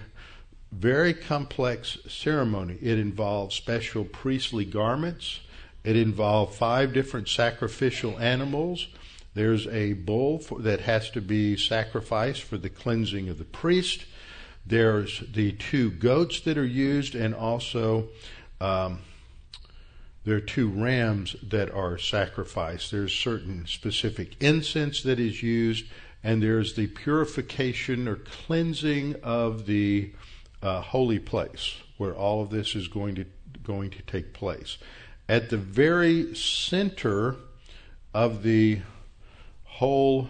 [0.71, 2.77] very complex ceremony.
[2.81, 5.41] It involves special priestly garments.
[5.83, 8.87] It involves five different sacrificial animals.
[9.33, 14.05] There's a bull for, that has to be sacrificed for the cleansing of the priest.
[14.65, 18.07] There's the two goats that are used, and also
[18.61, 18.99] um,
[20.25, 22.91] there are two rams that are sacrificed.
[22.91, 25.85] There's certain specific incense that is used,
[26.23, 30.13] and there's the purification or cleansing of the
[30.61, 33.25] uh, holy place where all of this is going to
[33.63, 34.77] going to take place.
[35.29, 37.35] At the very center
[38.13, 38.81] of the
[39.63, 40.27] whole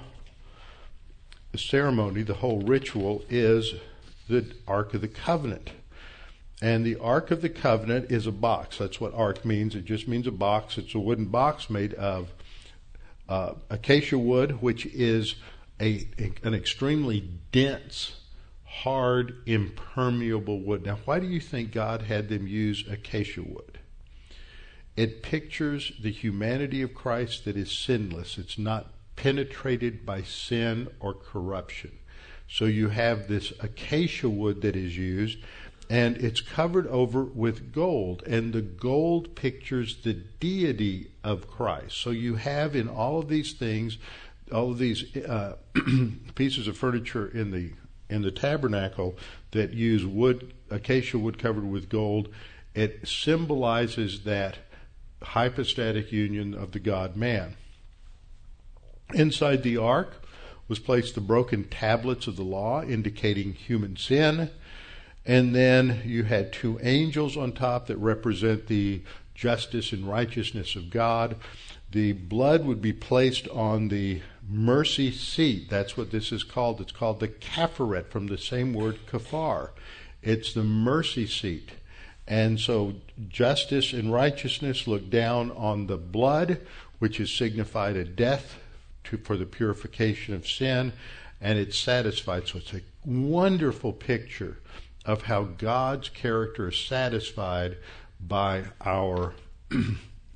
[1.55, 3.73] ceremony, the whole ritual is
[4.29, 5.71] the Ark of the Covenant.
[6.63, 8.77] And the Ark of the Covenant is a box.
[8.77, 9.75] That's what Ark means.
[9.75, 10.77] It just means a box.
[10.77, 12.31] It's a wooden box made of
[13.27, 15.35] uh, acacia wood, which is
[15.81, 16.07] a,
[16.41, 17.19] an extremely
[17.51, 18.13] dense,
[18.63, 20.85] hard, impermeable wood.
[20.85, 23.79] Now, why do you think God had them use acacia wood?
[24.95, 28.37] It pictures the humanity of Christ that is sinless.
[28.37, 31.91] It's not penetrated by sin or corruption.
[32.47, 35.39] So you have this acacia wood that is used,
[35.93, 41.97] and it's covered over with gold, and the gold pictures the deity of Christ.
[41.97, 43.99] So you have in all of these things,
[44.51, 45.57] all of these uh,
[46.33, 47.73] pieces of furniture in the
[48.09, 49.15] in the tabernacle
[49.51, 52.27] that use wood, acacia wood covered with gold.
[52.73, 54.57] It symbolizes that
[55.21, 57.55] hypostatic union of the God man.
[59.13, 60.23] Inside the ark
[60.67, 64.49] was placed the broken tablets of the law indicating human sin.
[65.25, 69.01] And then you had two angels on top that represent the
[69.33, 71.37] justice and righteousness of God.
[71.91, 75.69] The blood would be placed on the mercy seat.
[75.69, 76.81] That's what this is called.
[76.81, 79.69] It's called the kafaret from the same word kafar.
[80.21, 81.71] It's the mercy seat.
[82.27, 82.95] And so
[83.27, 86.59] justice and righteousness look down on the blood,
[86.99, 88.57] which is signified a death
[89.05, 90.93] to, for the purification of sin,
[91.41, 92.47] and it's satisfied.
[92.47, 94.57] So it's a wonderful picture
[95.05, 97.77] of how God's character is satisfied
[98.19, 99.33] by our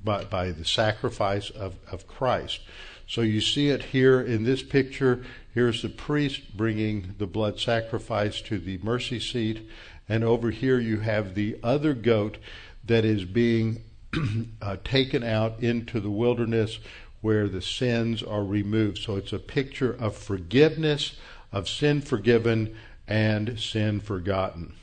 [0.04, 2.60] by, by the sacrifice of, of Christ.
[3.06, 5.24] So you see it here in this picture.
[5.54, 9.68] Here's the priest bringing the blood sacrifice to the mercy seat,
[10.08, 12.38] and over here you have the other goat
[12.84, 13.82] that is being
[14.62, 16.78] uh, taken out into the wilderness
[17.20, 18.98] where the sins are removed.
[18.98, 21.16] So it's a picture of forgiveness,
[21.50, 22.76] of sin forgiven,
[23.08, 24.74] and sin forgotten.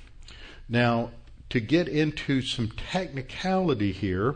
[0.67, 1.11] Now,
[1.49, 4.35] to get into some technicality here,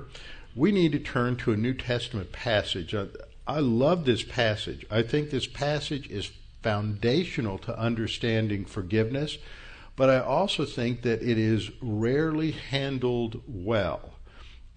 [0.55, 2.93] we need to turn to a New Testament passage.
[2.93, 3.07] I,
[3.47, 4.85] I love this passage.
[4.91, 6.31] I think this passage is
[6.61, 9.37] foundational to understanding forgiveness,
[9.95, 14.13] but I also think that it is rarely handled well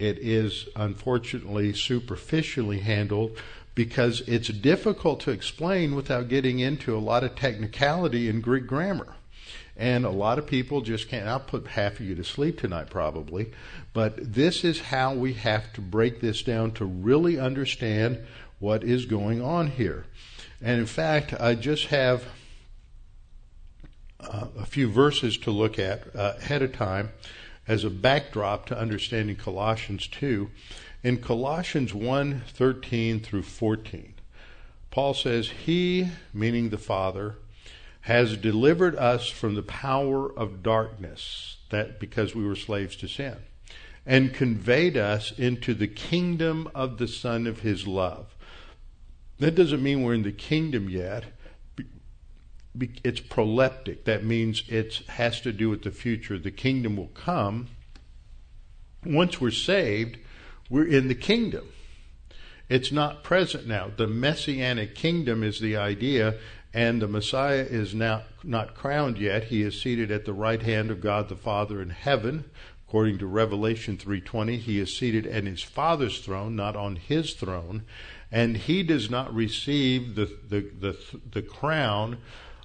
[0.03, 3.39] it is unfortunately superficially handled
[3.75, 9.15] because it's difficult to explain without getting into a lot of technicality in Greek grammar.
[9.77, 11.27] And a lot of people just can't.
[11.27, 13.53] I'll put half of you to sleep tonight, probably.
[13.95, 18.19] But this is how we have to break this down to really understand
[18.59, 20.05] what is going on here.
[20.61, 22.25] And in fact, I just have
[24.21, 27.11] uh, a few verses to look at uh, ahead of time
[27.67, 30.51] as a backdrop to understanding Colossians 2.
[31.03, 34.15] In Colossians 1 13 through 14,
[34.91, 37.37] Paul says, He, meaning the Father,
[38.03, 43.37] has delivered us from the power of darkness, that because we were slaves to sin,
[44.07, 48.35] and conveyed us into the kingdom of the Son of His love.
[49.39, 51.25] That doesn't mean we're in the kingdom yet
[53.05, 54.05] it's proleptic.
[54.05, 56.39] That means it has to do with the future.
[56.39, 57.69] The kingdom will come.
[59.05, 60.19] Once we're saved,
[60.73, 61.69] we're in the kingdom.
[62.71, 63.91] It's not present now.
[63.95, 66.37] The messianic kingdom is the idea,
[66.73, 69.45] and the Messiah is now not crowned yet.
[69.45, 72.47] He is seated at the right hand of God the Father in heaven.
[72.89, 77.83] According to Revelation 3:20, he is seated at his Father's throne, not on his throne,
[78.31, 80.99] and he does not receive the the the,
[81.33, 82.17] the crown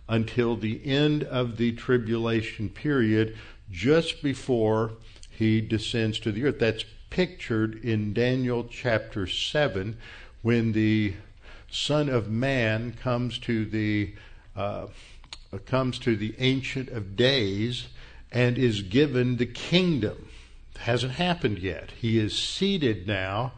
[0.07, 3.35] until the end of the tribulation period,
[3.69, 4.93] just before
[5.29, 6.59] he descends to the earth.
[6.59, 9.97] That's pictured in Daniel chapter 7
[10.41, 11.13] when the
[11.69, 14.13] Son of Man comes to the
[14.55, 14.87] uh,
[15.65, 17.87] comes to the Ancient of Days
[18.31, 20.27] and is given the kingdom.
[20.79, 21.91] Hasn't happened yet.
[21.91, 23.53] He is seated now,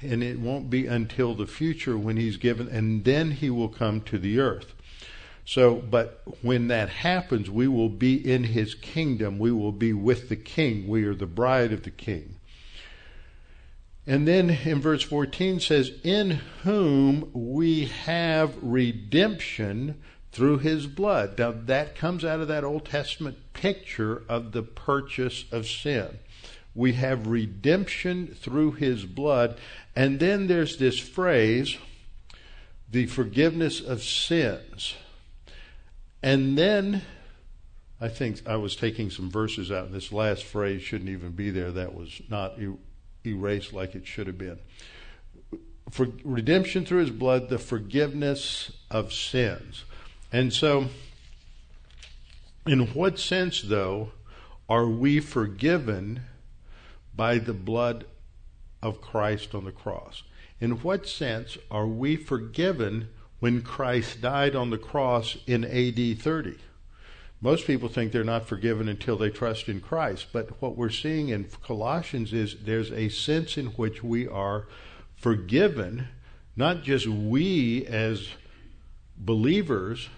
[0.00, 4.00] and it won't be until the future when he's given, and then he will come
[4.02, 4.72] to the earth.
[5.44, 9.38] So, but when that happens, we will be in his kingdom.
[9.38, 10.86] We will be with the king.
[10.86, 12.36] We are the bride of the king.
[14.06, 20.00] And then in verse 14 says, In whom we have redemption
[20.32, 21.38] through his blood.
[21.38, 26.18] Now that comes out of that Old Testament picture of the purchase of sin.
[26.74, 29.58] We have redemption through his blood.
[29.94, 31.76] And then there's this phrase,
[32.90, 34.94] the forgiveness of sins.
[36.22, 37.02] And then
[38.00, 41.50] I think I was taking some verses out, and this last phrase shouldn't even be
[41.50, 41.70] there.
[41.70, 42.58] That was not
[43.24, 44.58] erased like it should have been.
[45.90, 49.84] For redemption through his blood, the forgiveness of sins.
[50.32, 50.86] And so,
[52.66, 54.12] in what sense, though,
[54.68, 56.22] are we forgiven
[57.14, 58.06] by the blood
[58.82, 60.22] of Christ on the cross?
[60.60, 63.08] In what sense are we forgiven
[63.42, 66.58] when Christ died on the cross in AD 30.
[67.42, 71.30] Most people think they're not forgiven until they trust in Christ, but what we're seeing
[71.30, 74.68] in Colossians is there's a sense in which we are
[75.16, 76.06] forgiven,
[76.54, 78.28] not just we as
[79.16, 80.08] believers,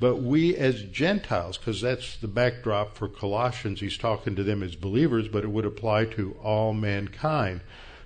[0.00, 3.78] but we as Gentiles, because that's the backdrop for Colossians.
[3.78, 7.60] He's talking to them as believers, but it would apply to all mankind.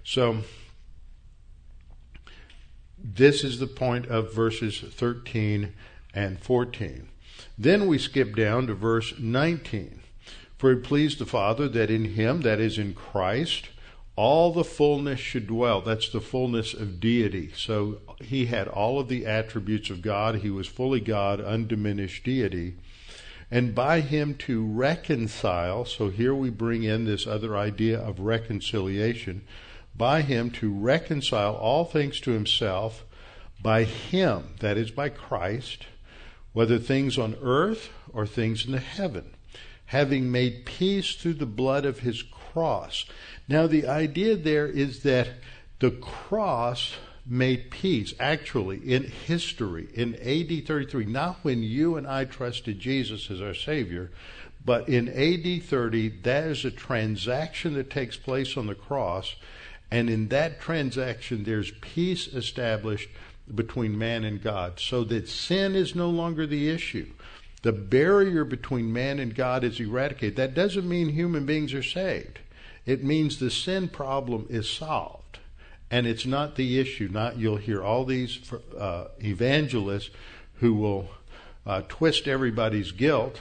[0.05, 0.43] So
[2.99, 5.72] this is the point of verses 13
[6.12, 7.09] and 14.
[7.59, 10.01] Then we skip down to verse 19.
[10.59, 13.69] For it pleased the Father that in him, that is in Christ,
[14.17, 15.83] all the fullness should dwell.
[15.83, 17.53] That's the fullness of deity.
[17.55, 20.37] So he had all of the attributes of God.
[20.37, 22.77] He was fully God, undiminished deity.
[23.51, 29.43] And by him to reconcile, so here we bring in this other idea of reconciliation
[29.95, 33.05] by him to reconcile all things to himself
[33.63, 35.87] by him, that is by Christ,
[36.57, 39.27] whether things on earth or things in the heaven,
[39.85, 43.05] having made peace through the blood of his cross.
[43.47, 45.29] Now, the idea there is that
[45.81, 46.95] the cross
[47.27, 53.31] made peace, actually, in history, in AD 33, not when you and I trusted Jesus
[53.31, 54.11] as our Savior,
[54.65, 59.37] but in AD 30, that is a transaction that takes place on the cross
[59.91, 63.09] and in that transaction, there's peace established
[63.55, 67.11] between man and God, so that sin is no longer the issue.
[67.62, 70.36] The barrier between man and God is eradicated.
[70.36, 72.40] That doesn't mean human beings are saved.
[72.84, 75.38] It means the sin problem is solved,
[75.90, 77.09] and it's not the issue.
[77.11, 80.11] Not you'll hear all these uh, evangelists
[80.61, 81.09] who will
[81.66, 83.40] uh, twist everybody's guilt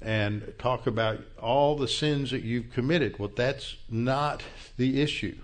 [0.00, 3.18] and talk about all the sins that you've committed.
[3.18, 4.42] Well, that's not
[4.76, 5.36] the issue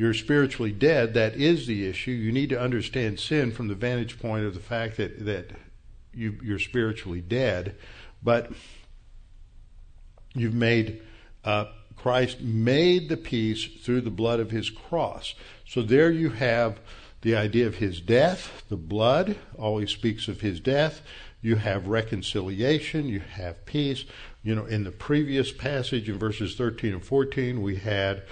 [0.00, 2.12] you're spiritually dead, that is the issue.
[2.12, 5.50] You need to understand sin from the vantage point of the fact that, that
[6.14, 7.76] you, you're spiritually dead.
[8.22, 8.50] But
[10.32, 11.02] you've made,
[11.44, 15.34] uh, Christ made the peace through the blood of his cross.
[15.66, 16.80] So there you have
[17.20, 21.02] the idea of his death, the blood always speaks of his death.
[21.42, 24.06] you have reconciliation, you have peace.
[24.42, 28.22] You know, in the previous passage in verses 13 and 14, we had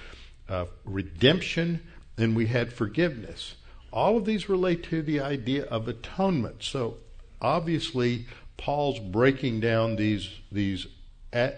[0.49, 1.81] uh, redemption
[2.17, 3.55] and we had forgiveness.
[3.91, 6.63] All of these relate to the idea of atonement.
[6.63, 6.97] So
[7.41, 8.25] obviously,
[8.57, 10.87] Paul's breaking down these these
[11.31, 11.49] uh,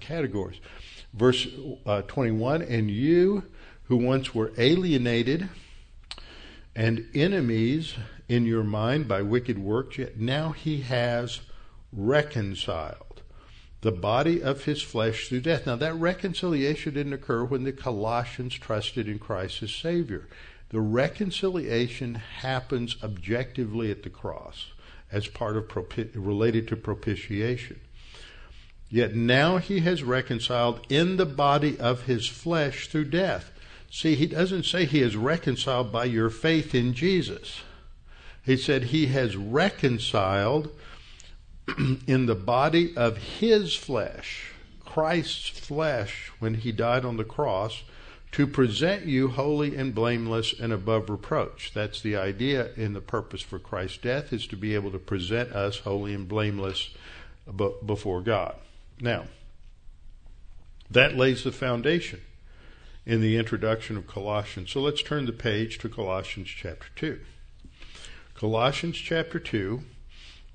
[0.00, 0.60] categories.
[1.12, 1.46] Verse
[1.84, 3.44] uh, 21 And you
[3.84, 5.48] who once were alienated
[6.74, 7.94] and enemies
[8.28, 11.40] in your mind by wicked works, yet now he has
[11.92, 13.09] reconciled
[13.82, 15.66] the body of his flesh through death.
[15.66, 20.28] Now, that reconciliation didn't occur when the Colossians trusted in Christ as Savior.
[20.68, 24.66] The reconciliation happens objectively at the cross
[25.10, 27.80] as part of propi- related to propitiation.
[28.88, 33.50] Yet now he has reconciled in the body of his flesh through death.
[33.90, 37.62] See, he doesn't say he is reconciled by your faith in Jesus.
[38.44, 40.70] He said he has reconciled
[42.06, 44.52] in the body of his flesh,
[44.84, 47.82] Christ's flesh, when he died on the cross,
[48.32, 51.72] to present you holy and blameless and above reproach.
[51.74, 55.52] That's the idea in the purpose for Christ's death is to be able to present
[55.52, 56.90] us holy and blameless
[57.84, 58.54] before God.
[59.00, 59.24] Now,
[60.90, 62.20] that lays the foundation
[63.06, 64.70] in the introduction of Colossians.
[64.70, 67.20] So let's turn the page to Colossians chapter 2.
[68.34, 69.82] Colossians chapter 2,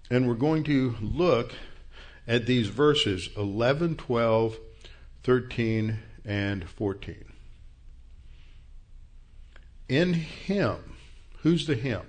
[0.10, 1.53] and we're going to look
[2.28, 4.58] at these verses 11, 12,
[5.24, 7.26] 13, and 14.
[9.88, 10.78] In Him,
[11.39, 12.01] who's the Him?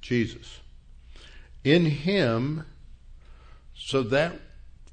[0.00, 0.60] Jesus.
[1.62, 2.66] In Him,
[3.74, 4.40] so that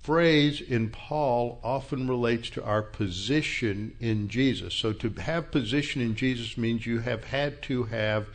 [0.01, 4.73] phrase in Paul often relates to our position in Jesus.
[4.73, 8.27] So to have position in Jesus means you have had to have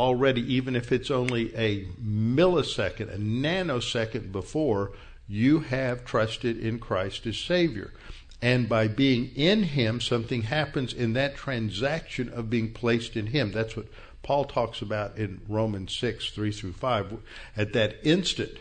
[0.00, 4.92] already, even if it's only a millisecond, a nanosecond before,
[5.28, 7.92] you have trusted in Christ as Savior.
[8.40, 13.52] And by being in Him, something happens in that transaction of being placed in Him.
[13.52, 13.88] That's what
[14.22, 17.18] Paul talks about in Romans 6, 3 through 5.
[17.54, 18.56] At that instant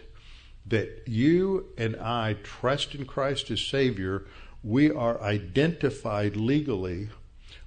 [0.67, 4.25] that you and I trust in Christ as Savior,
[4.61, 7.07] we are identified legally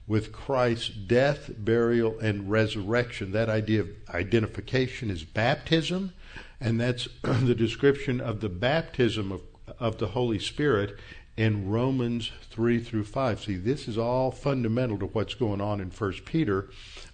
[0.07, 3.33] with Christ's death, burial, and resurrection.
[3.33, 6.13] That idea of identification is baptism,
[6.61, 9.43] and that's the description of the baptism of,
[9.79, 10.99] of the Holy Spirit
[11.37, 13.45] in Romans 3 through 5.
[13.45, 16.69] See, this is all fundamental to what's going on in 1 Peter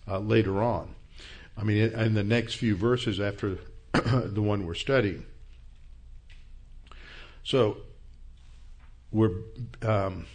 [0.08, 0.94] uh, later on.
[1.56, 3.58] I mean, in, the next few verses after
[3.92, 5.26] the one we're studying.
[7.42, 7.78] So,
[9.10, 9.32] we're.
[9.82, 10.26] Um,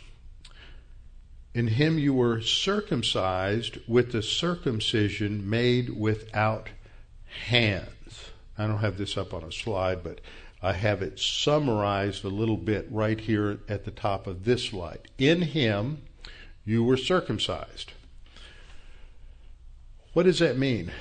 [1.53, 6.69] in him you were circumcised with the circumcision made without
[7.47, 8.31] hands.
[8.57, 10.21] I don't have this up on a slide, but
[10.61, 15.07] I have it summarized a little bit right here at the top of this slide.
[15.17, 16.03] In him
[16.65, 17.91] you were circumcised.
[20.13, 20.91] What does that mean?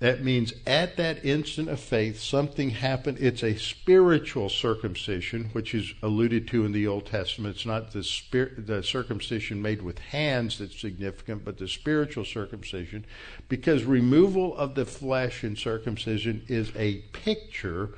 [0.00, 3.18] That means at that instant of faith, something happened.
[3.20, 7.56] It's a spiritual circumcision, which is alluded to in the Old Testament.
[7.56, 13.06] It's not the, spirit, the circumcision made with hands that's significant, but the spiritual circumcision,
[13.48, 17.90] because removal of the flesh in circumcision is a picture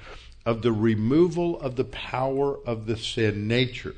[0.47, 3.97] of the removal of the power of the sin nature.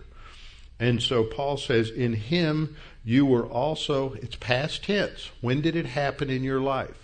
[0.80, 2.74] And so Paul says, In him
[3.04, 5.30] you were also, it's past tense.
[5.40, 7.01] When did it happen in your life?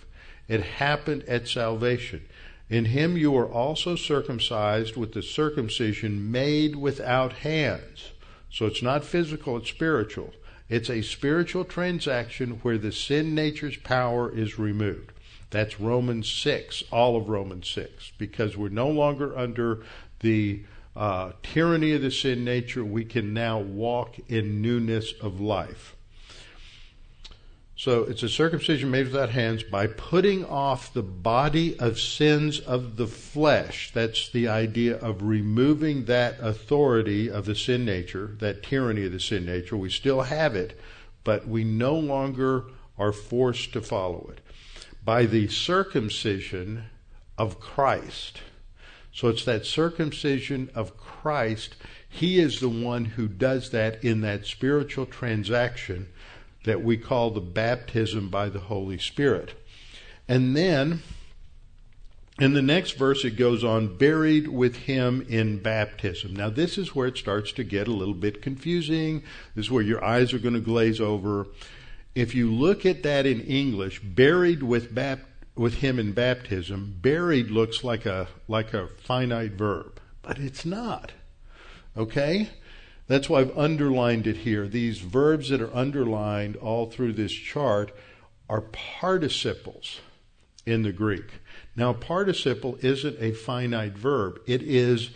[0.49, 2.25] It happened at salvation.
[2.69, 8.11] In him you were also circumcised with the circumcision made without hands.
[8.51, 10.33] So it's not physical, it's spiritual.
[10.67, 15.13] It's a spiritual transaction where the sin nature's power is removed.
[15.51, 19.83] That's Romans 6, all of Romans 6, because we're no longer under
[20.19, 20.63] the
[20.95, 22.85] uh, tyranny of the sin nature.
[22.85, 25.95] We can now walk in newness of life.
[27.79, 32.97] So it's a circumcision made without hands by putting off the body of sins of
[32.97, 33.91] the flesh.
[33.93, 39.19] That's the idea of removing that authority of the sin nature, that tyranny of the
[39.21, 39.77] sin nature.
[39.77, 40.77] We still have it,
[41.23, 42.65] but we no longer
[42.97, 44.41] are forced to follow it.
[45.05, 46.83] By the circumcision
[47.37, 48.41] of Christ.
[49.13, 51.77] So it's that circumcision of Christ.
[52.09, 56.09] He is the one who does that in that spiritual transaction
[56.65, 59.53] that we call the baptism by the Holy Spirit.
[60.27, 61.01] And then
[62.39, 66.35] in the next verse, it goes on, buried with him in baptism.
[66.35, 69.23] Now, this is where it starts to get a little bit confusing.
[69.55, 71.47] This is where your eyes are going to glaze over.
[72.15, 77.51] If you look at that in English, buried with, bap- with him in baptism, buried
[77.51, 81.11] looks like a like a finite verb, but it's not.
[81.97, 82.49] Okay?
[83.09, 84.67] That's why I've underlined it here.
[84.67, 87.91] These verbs that are underlined all through this chart
[88.47, 89.99] are participles
[90.63, 91.25] in the Greek.
[91.75, 94.39] Now, participle isn't a finite verb.
[94.45, 95.09] It is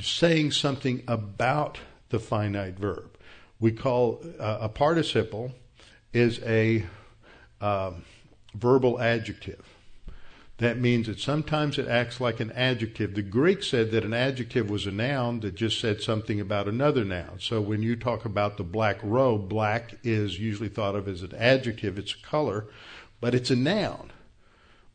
[0.00, 3.18] saying something about the finite verb.
[3.58, 5.52] We call uh, a participle
[6.12, 6.86] is a
[7.60, 8.04] um,
[8.54, 9.66] verbal adjective.
[10.58, 13.14] That means that sometimes it acts like an adjective.
[13.14, 17.04] The Greek said that an adjective was a noun that just said something about another
[17.04, 17.38] noun.
[17.40, 21.34] So when you talk about the black robe, black is usually thought of as an
[21.34, 22.68] adjective, it's a color,
[23.20, 24.12] but it's a noun.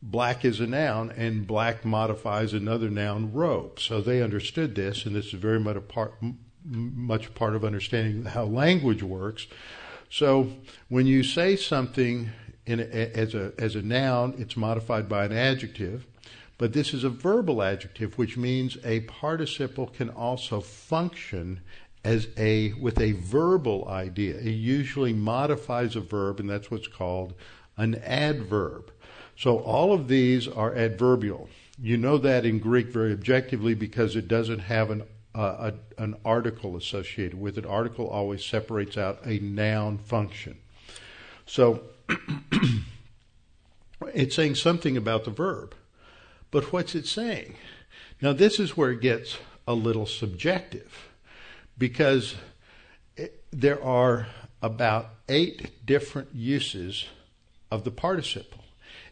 [0.01, 3.80] Black is a noun, and black modifies another noun, robe.
[3.80, 6.16] So they understood this, and this is very much a part,
[6.66, 9.45] much part of understanding how language works.
[10.09, 10.53] So
[10.89, 12.32] when you say something
[12.68, 16.05] a, as a as a noun, it's modified by an adjective.
[16.57, 21.62] But this is a verbal adjective, which means a participle can also function
[22.03, 24.36] as a with a verbal idea.
[24.38, 27.34] It usually modifies a verb, and that's what's called
[27.78, 28.91] an adverb.
[29.36, 31.49] So all of these are adverbial.
[31.82, 35.03] You know that in Greek very objectively because it doesn't have an
[35.34, 37.66] uh, a, an article associated with it.
[37.66, 40.57] Article always separates out a noun function.
[41.45, 41.84] So
[44.14, 45.76] it's saying something about the verb.
[46.51, 47.55] But what's it saying?
[48.22, 49.38] Now, this is where it gets
[49.68, 51.09] a little subjective
[51.78, 52.36] because
[53.16, 54.28] it, there are
[54.62, 57.05] about eight different uses
[57.72, 58.64] of the participle.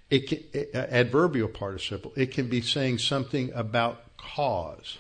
[0.09, 2.11] It can, it, uh, adverbial participle.
[2.15, 4.99] It can be saying something about cause.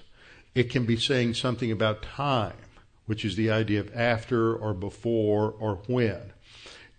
[0.55, 2.57] It can be saying something about time,
[3.05, 6.33] which is the idea of after or before or when.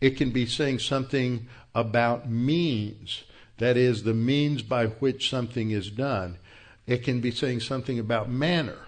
[0.01, 3.25] It can be saying something about means,
[3.59, 6.39] that is, the means by which something is done.
[6.87, 8.79] It can be saying something about manner.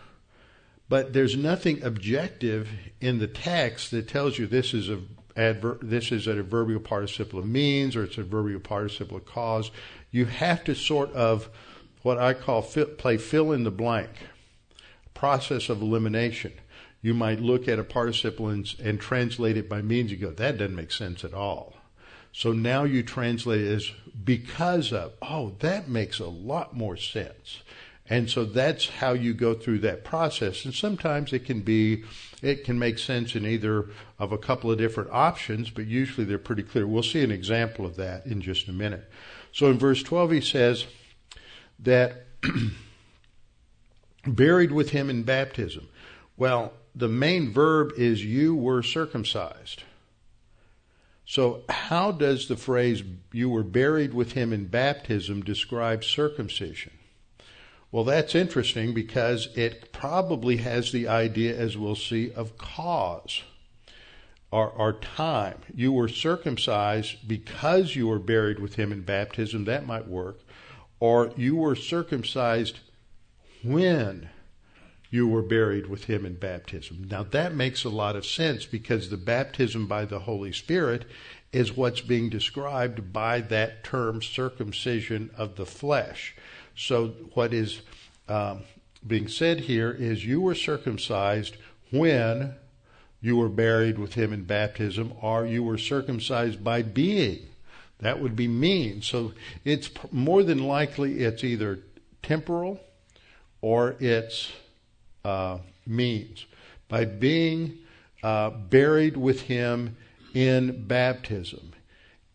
[0.88, 2.68] But there's nothing objective
[3.00, 5.00] in the text that tells you this is a
[5.36, 9.70] adver- this is an adverbial participle of means or it's an adverbial participle of cause.
[10.10, 11.48] You have to sort of
[12.02, 14.10] what I call play fill in the blank
[15.14, 16.52] process of elimination
[17.02, 20.10] you might look at a participle and, and translate it by means.
[20.10, 21.74] You go, that doesn't make sense at all.
[22.32, 23.90] So now you translate it as
[24.24, 25.12] because of.
[25.20, 27.62] Oh, that makes a lot more sense.
[28.08, 30.64] And so that's how you go through that process.
[30.64, 32.04] And sometimes it can be,
[32.40, 36.38] it can make sense in either of a couple of different options, but usually they're
[36.38, 36.86] pretty clear.
[36.86, 39.10] We'll see an example of that in just a minute.
[39.52, 40.86] So in verse 12, he says
[41.80, 42.26] that
[44.26, 45.88] buried with him in baptism.
[46.36, 49.84] Well, the main verb is you were circumcised.
[51.24, 56.92] So, how does the phrase you were buried with him in baptism describe circumcision?
[57.90, 63.42] Well, that's interesting because it probably has the idea, as we'll see, of cause
[64.50, 65.58] or, or time.
[65.74, 69.64] You were circumcised because you were buried with him in baptism.
[69.64, 70.40] That might work.
[71.00, 72.80] Or you were circumcised
[73.64, 74.28] when
[75.12, 77.06] you were buried with him in baptism.
[77.08, 81.04] Now that makes a lot of sense because the baptism by the Holy Spirit
[81.52, 86.34] is what's being described by that term circumcision of the flesh.
[86.74, 87.82] So what is
[88.26, 88.62] um,
[89.06, 91.58] being said here is you were circumcised
[91.90, 92.54] when
[93.20, 97.48] you were buried with him in baptism, or you were circumcised by being.
[98.00, 99.02] That would be mean.
[99.02, 101.80] So it's more than likely it's either
[102.22, 102.80] temporal
[103.60, 104.50] or it's
[105.24, 106.46] uh, means
[106.88, 107.78] by being
[108.22, 109.96] uh, buried with him
[110.34, 111.72] in baptism.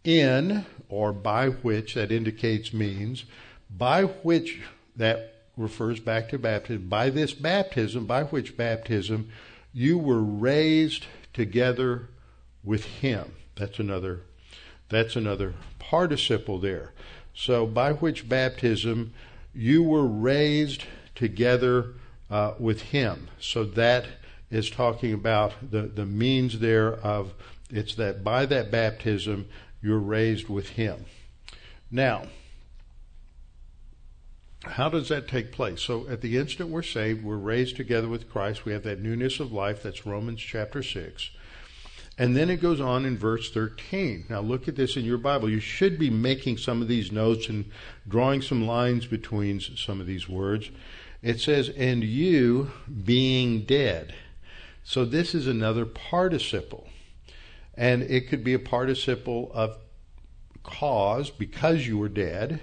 [0.04, 3.26] In, or by which, that indicates means,
[3.70, 4.62] by which,
[4.96, 9.30] that refers back to baptism, by this baptism, by which baptism
[9.74, 12.10] you were raised together
[12.64, 13.34] with him.
[13.56, 14.22] That's another
[14.90, 16.94] that's another participle there.
[17.34, 19.14] So by which baptism
[19.54, 21.94] you were raised together
[22.30, 23.30] uh, with him.
[23.40, 24.06] So that
[24.50, 27.34] is talking about the, the means there of
[27.70, 29.48] it's that by that baptism
[29.82, 31.06] you're raised with him.
[31.92, 32.24] Now,
[34.64, 35.82] how does that take place?
[35.82, 38.66] So at the instant we're saved, we're raised together with Christ.
[38.66, 39.84] We have that newness of life.
[39.84, 41.32] That's Romans chapter 6.
[42.18, 44.26] And then it goes on in verse 13.
[44.30, 45.50] Now look at this in your Bible.
[45.50, 47.66] You should be making some of these notes and
[48.08, 50.72] drawing some lines between some of these words.
[51.28, 52.72] It says, and you
[53.04, 54.16] being dead.
[54.86, 56.88] So this is another participle.
[57.74, 59.78] And it could be a participle of
[60.64, 62.62] cause because you were dead,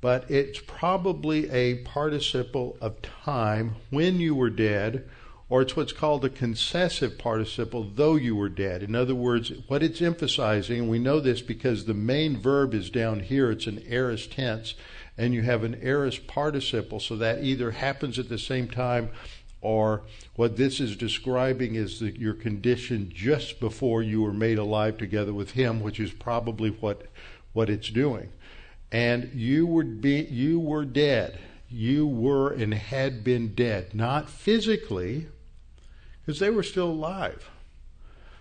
[0.00, 5.10] but it's probably a participle of time when you were dead,
[5.48, 8.84] or it's what's called a concessive participle, though you were dead.
[8.84, 12.88] In other words, what it's emphasizing, and we know this because the main verb is
[12.88, 14.74] down here, it's an aorist tense,
[15.16, 19.10] and you have an aorist participle, so that either happens at the same time
[19.60, 20.02] or
[20.36, 25.52] what this is describing is your condition just before you were made alive together with
[25.52, 27.06] him, which is probably what
[27.54, 28.30] what it's doing.
[28.92, 31.38] And you would be you were dead.
[31.70, 35.28] You were and had been dead, not physically,
[36.20, 37.48] because they were still alive.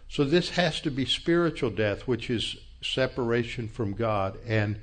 [0.09, 4.38] So this has to be spiritual death, which is separation from God.
[4.45, 4.80] And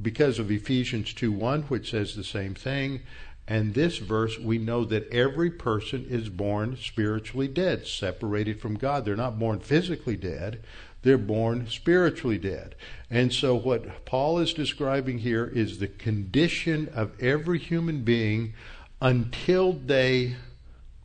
[0.00, 3.00] because of Ephesians 2 1, which says the same thing,
[3.46, 9.04] and this verse, we know that every person is born spiritually dead, separated from God.
[9.04, 10.60] They're not born physically dead,
[11.02, 12.74] they're born spiritually dead.
[13.10, 18.54] And so, what Paul is describing here is the condition of every human being
[19.02, 20.36] until they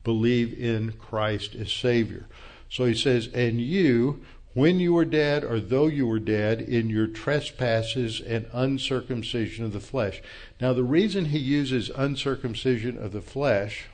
[0.06, 2.26] believe in Christ as Savior.
[2.70, 4.24] So he says, And you,
[4.54, 9.74] when you were dead, or though you were dead, in your trespasses and uncircumcision of
[9.74, 10.22] the flesh.
[10.60, 13.86] Now, the reason he uses uncircumcision of the flesh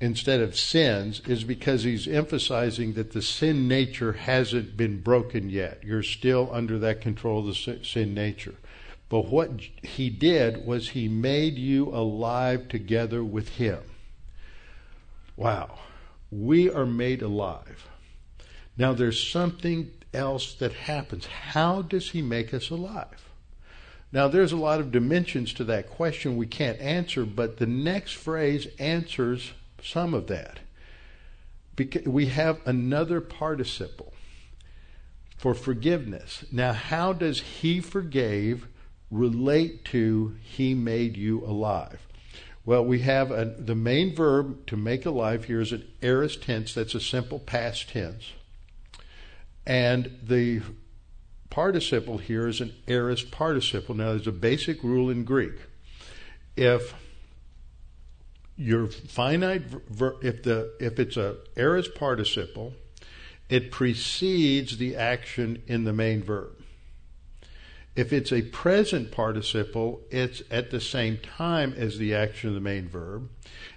[0.00, 5.82] instead of sins is because he's emphasizing that the sin nature hasn't been broken yet.
[5.84, 8.54] You're still under that control of the sin nature.
[9.08, 13.80] But what he did was he made you alive together with him.
[15.36, 15.78] Wow.
[16.30, 17.88] We are made alive.
[18.76, 21.26] Now there's something else that happens.
[21.26, 23.28] How does he make us alive?
[24.12, 28.12] Now there's a lot of dimensions to that question we can't answer, but the next
[28.12, 29.52] phrase answers
[29.82, 30.60] some of that.
[31.76, 34.12] Because we have another participle
[35.36, 36.44] for forgiveness.
[36.52, 38.68] Now, how does he forgave
[39.10, 42.06] relate to he made you alive?
[42.64, 46.72] Well, we have a, the main verb to make alive here is an aorist tense.
[46.72, 48.32] That's a simple past tense.
[49.66, 50.62] And the
[51.50, 53.94] participle here is an aorist participle.
[53.94, 55.54] Now, there's a basic rule in Greek.
[56.56, 56.94] If
[58.56, 62.74] your finite ver- if the if it's a aorist participle,
[63.48, 66.52] it precedes the action in the main verb.
[67.96, 72.60] If it's a present participle, it's at the same time as the action of the
[72.60, 73.30] main verb.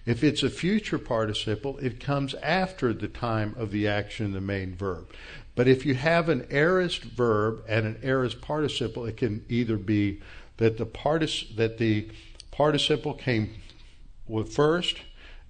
[0.07, 4.41] If it's a future participle, it comes after the time of the action of the
[4.41, 5.09] main verb.
[5.57, 10.21] But if you have an aorist verb and an aorist participle, it can either be
[10.57, 12.09] that the partic- that the
[12.51, 13.55] participle came
[14.51, 14.97] first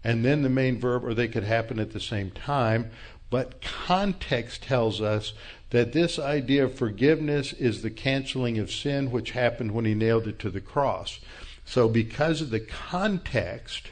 [0.06, 2.90] and then the main verb, or they could happen at the same time.
[3.30, 5.34] But context tells us
[5.72, 10.26] that this idea of forgiveness is the canceling of sin, which happened when he nailed
[10.26, 11.20] it to the cross.
[11.66, 13.90] So, because of the context,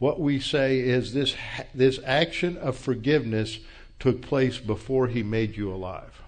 [0.00, 1.36] what we say is this,
[1.72, 3.60] this action of forgiveness
[4.04, 6.20] took place before he made you alive.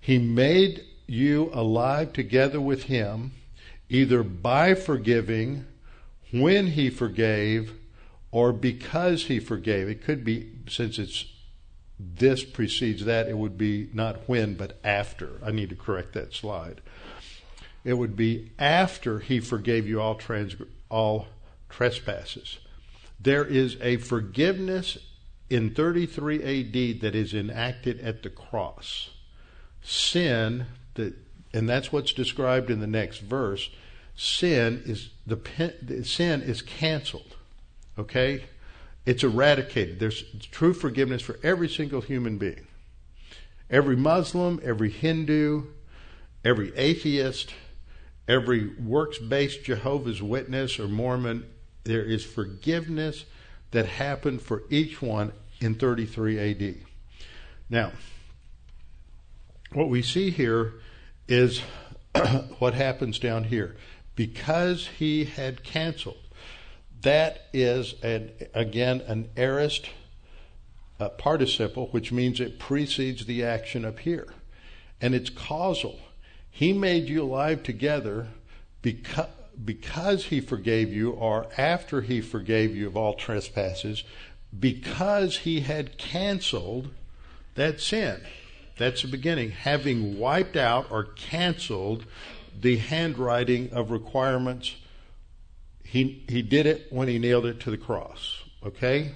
[0.00, 3.30] He made you alive together with him,
[3.88, 5.66] either by forgiving,
[6.32, 7.74] when he forgave,
[8.32, 9.88] or because he forgave.
[9.88, 11.26] It could be, since it's
[11.96, 15.38] this precedes that, it would be not when, but after.
[15.44, 16.80] I need to correct that slide.
[17.84, 20.56] It would be after he forgave you all, trans-
[20.90, 21.28] all
[21.68, 22.58] trespasses.
[23.20, 24.98] There is a forgiveness
[25.50, 29.10] in 33 AD that is enacted at the cross.
[29.82, 31.14] Sin, that,
[31.52, 33.70] and that's what's described in the next verse.
[34.14, 35.38] Sin is the,
[36.04, 37.36] sin is canceled.
[37.98, 38.44] Okay,
[39.06, 40.00] it's eradicated.
[40.00, 42.66] There's true forgiveness for every single human being.
[43.70, 45.64] Every Muslim, every Hindu,
[46.44, 47.54] every atheist,
[48.26, 51.46] every works based Jehovah's Witness or Mormon,
[51.84, 53.24] there is forgiveness
[53.70, 56.74] that happened for each one in 33 AD.
[57.68, 57.92] Now,
[59.72, 60.74] what we see here
[61.26, 61.60] is
[62.58, 63.76] what happens down here.
[64.14, 66.16] Because he had canceled,
[67.02, 69.88] that is, an, again, an aorist
[70.98, 74.26] uh, participle, which means it precedes the action up here.
[75.00, 76.00] And it's causal.
[76.50, 78.28] He made you alive together
[78.82, 79.28] because
[79.64, 84.04] because he forgave you, or after he forgave you of all trespasses,
[84.58, 86.90] because he had canceled
[87.54, 88.20] that sin.
[88.76, 89.50] That's the beginning.
[89.50, 92.04] Having wiped out or canceled
[92.58, 94.76] the handwriting of requirements,
[95.84, 98.42] he, he did it when he nailed it to the cross.
[98.64, 99.12] Okay?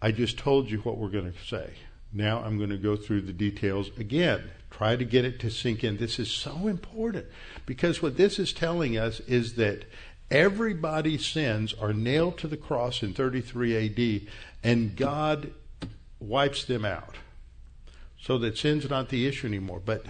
[0.00, 1.70] I just told you what we're going to say.
[2.12, 4.50] Now I'm going to go through the details again.
[4.70, 5.96] Try to get it to sink in.
[5.96, 7.26] This is so important
[7.66, 9.84] because what this is telling us is that
[10.30, 15.52] everybody's sins are nailed to the cross in 33 AD and God
[16.20, 17.16] wipes them out
[18.18, 19.80] so that sin's not the issue anymore.
[19.84, 20.04] But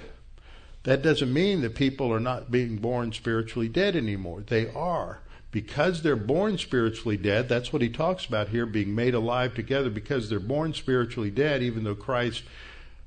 [0.83, 4.43] that doesn't mean that people are not being born spiritually dead anymore.
[4.47, 5.21] They are.
[5.53, 9.91] Because they're born spiritually dead, that's what he talks about here, being made alive together.
[9.91, 12.45] Because they're born spiritually dead, even though Christ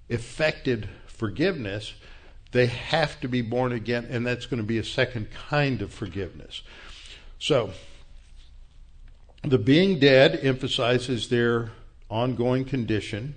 [0.09, 0.89] effected
[1.23, 1.93] forgiveness,
[2.51, 5.89] they have to be born again, and that's going to be a second kind of
[5.89, 6.63] forgiveness.
[7.39, 7.71] So,
[9.41, 11.71] the being dead emphasizes their
[12.09, 13.35] ongoing condition.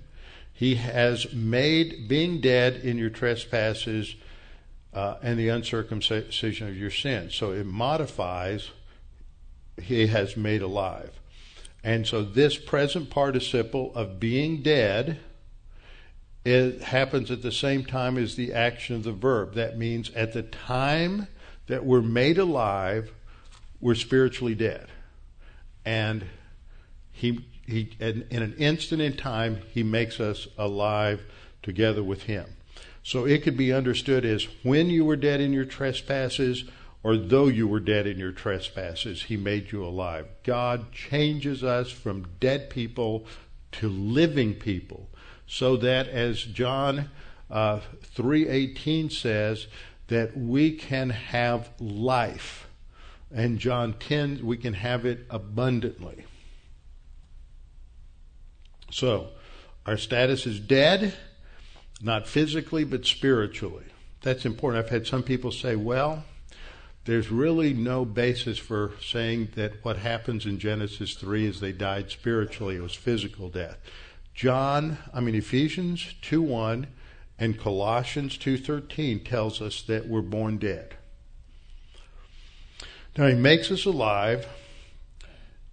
[0.51, 4.15] He has made being dead in your trespasses
[4.93, 7.35] uh, and the uncircumcision of your sins.
[7.35, 8.71] So it modifies,
[9.81, 11.21] he has made alive.
[11.85, 15.19] And so this present participle of being dead
[16.47, 19.55] it happens at the same time as the action of the verb.
[19.55, 21.27] That means at the time
[21.67, 23.11] that we're made alive,
[23.81, 24.87] we're spiritually dead.
[25.85, 26.25] And
[27.11, 31.21] he, he in, in an instant in time, he makes us alive
[31.61, 32.45] together with him.
[33.03, 36.65] So it could be understood as when you were dead in your trespasses,
[37.03, 40.27] or though you were dead in your trespasses, he made you alive.
[40.43, 43.25] God changes us from dead people
[43.73, 45.09] to living people,
[45.47, 47.09] so that as John
[47.49, 47.79] uh,
[48.15, 49.67] 3:18 says,
[50.07, 52.67] that we can have life,
[53.33, 56.23] and John 10 we can have it abundantly.
[58.89, 59.29] So,
[59.85, 61.13] our status is dead
[62.01, 63.85] not physically, but spiritually.
[64.21, 64.83] That's important.
[64.83, 66.23] I've had some people say, well,
[67.05, 72.11] there's really no basis for saying that what happens in Genesis 3 is they died
[72.11, 73.77] spiritually, it was physical death.
[74.37, 76.85] John, I mean Ephesians 2:1
[77.39, 80.93] and Colossians 2:13 tells us that we're born dead.
[83.17, 84.47] Now he makes us alive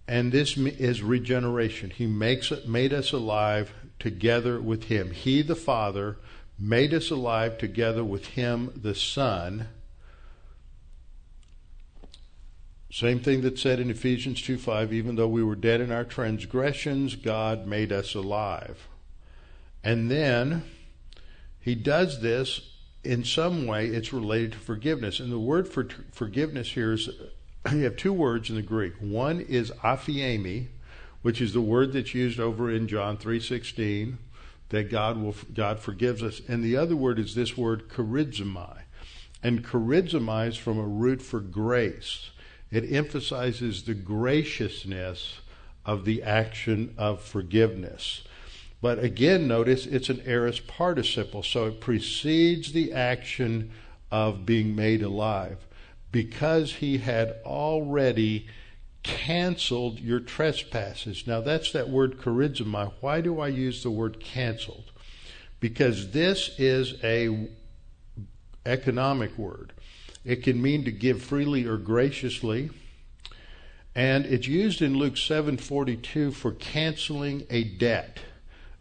[0.07, 1.91] and this is regeneration.
[1.91, 5.11] He makes it, made us alive together with him.
[5.11, 6.17] He, the Father,
[6.57, 9.67] made us alive together with him, the Son.
[12.95, 16.05] Same thing that said in Ephesians 2 5, even though we were dead in our
[16.05, 18.87] transgressions, God made us alive.
[19.83, 20.63] And then
[21.59, 22.71] he does this
[23.03, 25.19] in some way, it's related to forgiveness.
[25.19, 27.09] And the word for forgiveness here is
[27.69, 28.93] you have two words in the Greek.
[29.01, 30.67] One is aphiemi,
[31.21, 34.19] which is the word that's used over in John 3:16
[34.69, 38.83] that God will God forgives us, and the other word is this word charizomai.
[39.43, 42.29] And charizomai is from a root for grace.
[42.75, 45.39] It emphasizes the graciousness
[45.85, 48.23] of the action of forgiveness.
[48.81, 53.71] But again, notice it's an aorist participle, so it precedes the action
[54.11, 55.65] of being made alive
[56.11, 58.47] because he had already
[59.03, 61.25] canceled your trespasses.
[61.25, 62.91] Now that's that word charizomai.
[62.99, 64.91] Why do I use the word canceled?
[65.61, 67.47] Because this is a
[68.65, 69.71] economic word.
[70.25, 72.71] It can mean to give freely or graciously.
[73.93, 78.19] And it's used in Luke 7:42 for canceling a debt,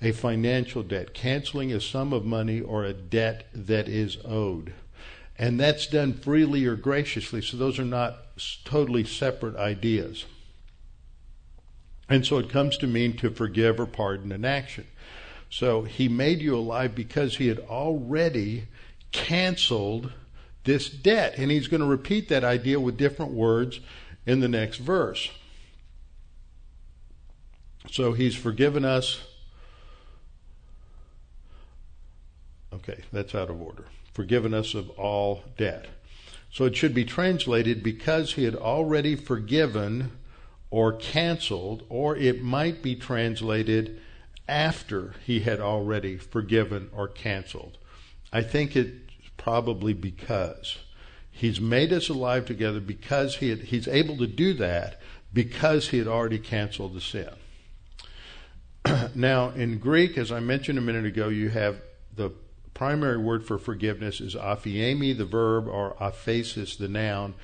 [0.02, 4.72] a financial debt, canceling a sum of money or a debt that is owed.
[5.38, 7.42] And that's done freely or graciously.
[7.42, 10.24] So those are not totally separate ideas.
[12.08, 14.86] And so it comes to mean to forgive or pardon an action.
[15.50, 18.64] So he made you alive because he had already
[19.12, 20.12] canceled
[20.64, 21.34] this debt.
[21.38, 23.80] And he's going to repeat that idea with different words
[24.26, 25.30] in the next verse.
[27.90, 29.22] So he's forgiven us.
[32.72, 33.84] Okay, that's out of order
[34.14, 35.86] forgiven us of all debt.
[36.50, 40.12] So it should be translated because he had already forgiven
[40.70, 44.00] or canceled, or it might be translated
[44.48, 47.78] after he had already forgiven or canceled.
[48.32, 49.03] I think it's
[49.44, 50.78] probably because.
[51.30, 54.98] He's made us alive together because he had, he's able to do that
[55.34, 57.28] because he had already canceled the sin.
[59.14, 61.76] now, in Greek, as I mentioned a minute ago, you have
[62.16, 62.30] the
[62.72, 67.34] primary word for forgiveness is aphiemi, the verb, or aphesis, the noun.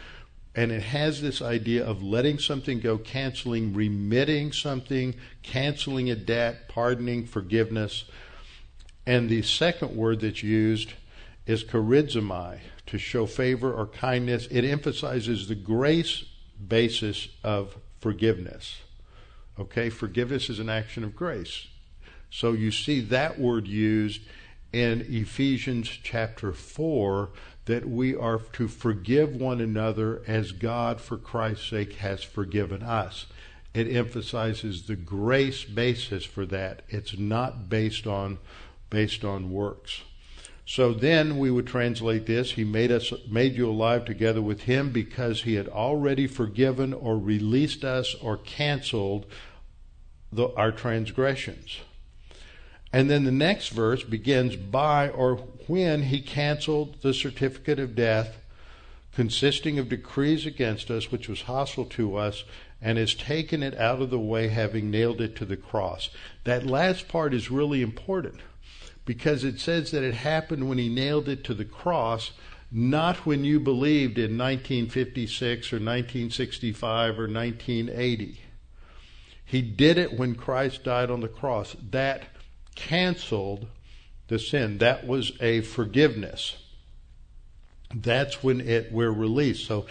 [0.55, 6.66] And it has this idea of letting something go, canceling, remitting something, canceling a debt,
[6.66, 8.05] pardoning, forgiveness.
[9.05, 10.94] And the second word that's used
[11.47, 14.49] is charizomai, to show favor or kindness.
[14.51, 16.24] It emphasizes the grace
[16.66, 18.80] basis of forgiveness.
[19.59, 21.68] Okay, forgiveness is an action of grace.
[22.30, 24.22] So you see that word used
[24.72, 27.30] in Ephesians chapter 4
[27.66, 33.26] that we are to forgive one another as God, for Christ's sake, has forgiven us.
[33.74, 36.82] It emphasizes the grace basis for that.
[36.88, 38.38] It's not based on
[38.88, 40.03] based on works.
[40.71, 44.93] So then we would translate this, he made us made you alive together with him
[44.93, 49.27] because he had already forgiven or released us or canceled
[50.33, 51.81] the, our transgressions.
[52.93, 58.37] And then the next verse begins by or when he canceled the certificate of death
[59.12, 62.45] consisting of decrees against us, which was hostile to us,
[62.81, 66.11] and has taken it out of the way, having nailed it to the cross.
[66.45, 68.41] That last part is really important
[69.05, 72.33] because it says that it happened when he nailed it to the cross,
[72.70, 78.41] not when you believed in 1956 or 1965 or 1980.
[79.45, 81.74] He did it when Christ died on the cross.
[81.91, 82.22] That
[82.76, 83.66] canceled
[84.28, 84.78] the sin.
[84.78, 86.57] That was a forgiveness.
[87.93, 89.66] That's when it we're released.
[89.66, 89.87] So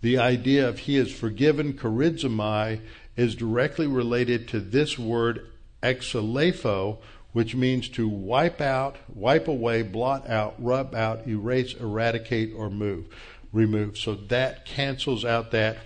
[0.00, 2.80] the idea of he is forgiven, charizomai,
[3.16, 5.46] is directly related to this word
[5.82, 6.98] exaleipho,
[7.34, 13.06] which means to wipe out, wipe away, blot out, rub out, erase, eradicate, or move,
[13.52, 13.98] remove.
[13.98, 15.76] So that cancels out that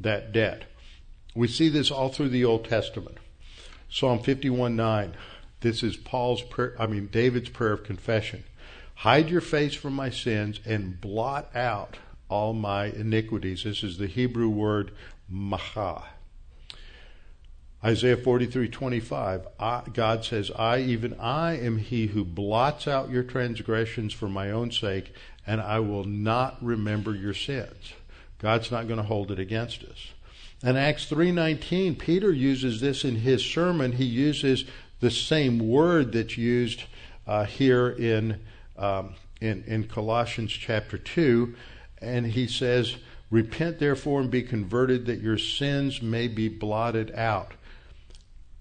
[0.00, 0.64] that debt.
[1.32, 3.18] We see this all through the Old Testament.
[3.88, 5.14] Psalm 51 9.
[5.60, 8.42] This is Paul's prayer, I mean, David's prayer of confession.
[8.96, 13.62] Hide your face from my sins and blot out all my iniquities.
[13.62, 14.90] This is the Hebrew word
[15.28, 16.02] maha.
[17.82, 24.28] Isaiah 43:25 God says I even I am he who blots out your transgressions for
[24.28, 25.14] my own sake
[25.46, 27.94] and I will not remember your sins.
[28.38, 30.12] God's not going to hold it against us.
[30.62, 33.92] And Acts 3:19 Peter uses this in his sermon.
[33.92, 34.64] He uses
[35.00, 36.84] the same word that's used
[37.26, 38.40] uh, here in,
[38.76, 41.54] um, in, in Colossians chapter 2.
[42.00, 42.96] And he says,
[43.30, 47.52] Repent therefore and be converted that your sins may be blotted out.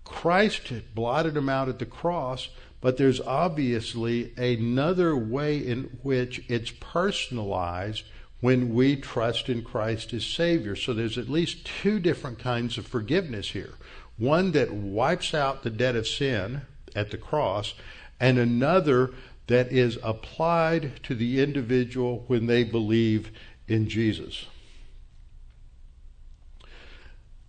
[0.10, 2.49] Christ blotted them out at the cross,
[2.82, 8.03] but there's obviously another way in which it's personalized
[8.41, 10.76] when we trust in Christ as Savior.
[10.76, 13.76] So there's at least two different kinds of forgiveness here
[14.18, 17.74] one that wipes out the debt of sin at the cross,
[18.20, 19.12] and another
[19.47, 23.32] that is applied to the individual when they believe
[23.70, 24.47] in Jesus.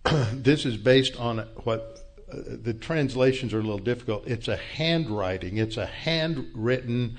[0.31, 1.90] this is based on what
[2.33, 4.27] the translations are a little difficult.
[4.27, 7.17] It's a handwriting, it's a handwritten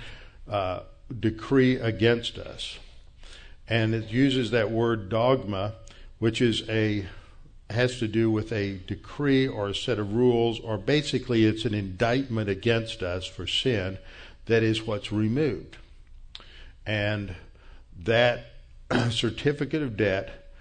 [0.49, 0.81] uh,
[1.19, 2.79] decree against us.
[3.69, 5.75] And it uses that word dogma,
[6.19, 7.07] which is a
[7.71, 11.73] has to do with a decree or a set of rules, or basically it's an
[11.73, 13.99] indictment against us for sin
[14.47, 15.79] that is what's removed.
[16.85, 17.35] And
[18.05, 18.47] that
[19.11, 20.53] certificate of debt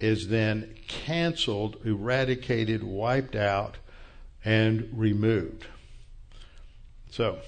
[0.00, 3.78] is then canceled, eradicated, wiped out,
[4.44, 5.66] and removed.
[7.10, 7.38] So,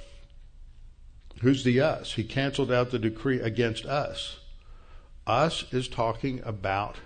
[1.41, 2.15] who's the us?
[2.15, 4.39] He canceled out the decree against us.
[5.27, 6.97] Us is talking about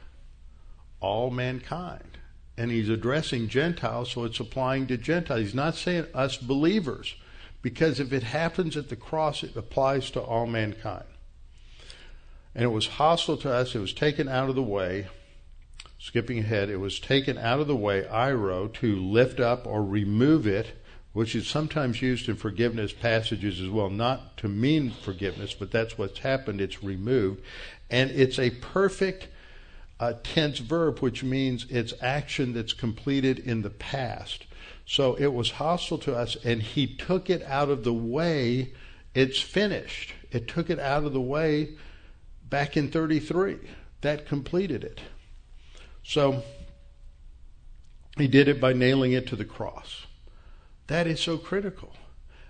[1.01, 2.19] all mankind.
[2.57, 5.41] And he's addressing Gentiles, so it's applying to Gentiles.
[5.41, 7.17] He's not saying us believers,
[7.63, 11.05] because if it happens at the cross, it applies to all mankind.
[12.55, 15.09] And it was hostile to us, it was taken out of the way.
[16.05, 20.47] Skipping ahead, it was taken out of the way, airo, to lift up or remove
[20.47, 20.77] it,
[21.15, 25.97] which is sometimes used in forgiveness passages as well, not to mean forgiveness, but that's
[25.97, 26.61] what's happened.
[26.61, 27.43] It's removed.
[27.89, 29.29] And it's a perfect
[29.99, 34.45] a tense verb, which means it's action that's completed in the past.
[34.85, 38.75] So it was hostile to us, and he took it out of the way.
[39.15, 40.13] It's finished.
[40.31, 41.79] It took it out of the way
[42.51, 43.57] back in 33.
[44.03, 45.01] That completed it.
[46.05, 46.43] So
[48.17, 50.07] he did it by nailing it to the cross.
[50.87, 51.93] That is so critical.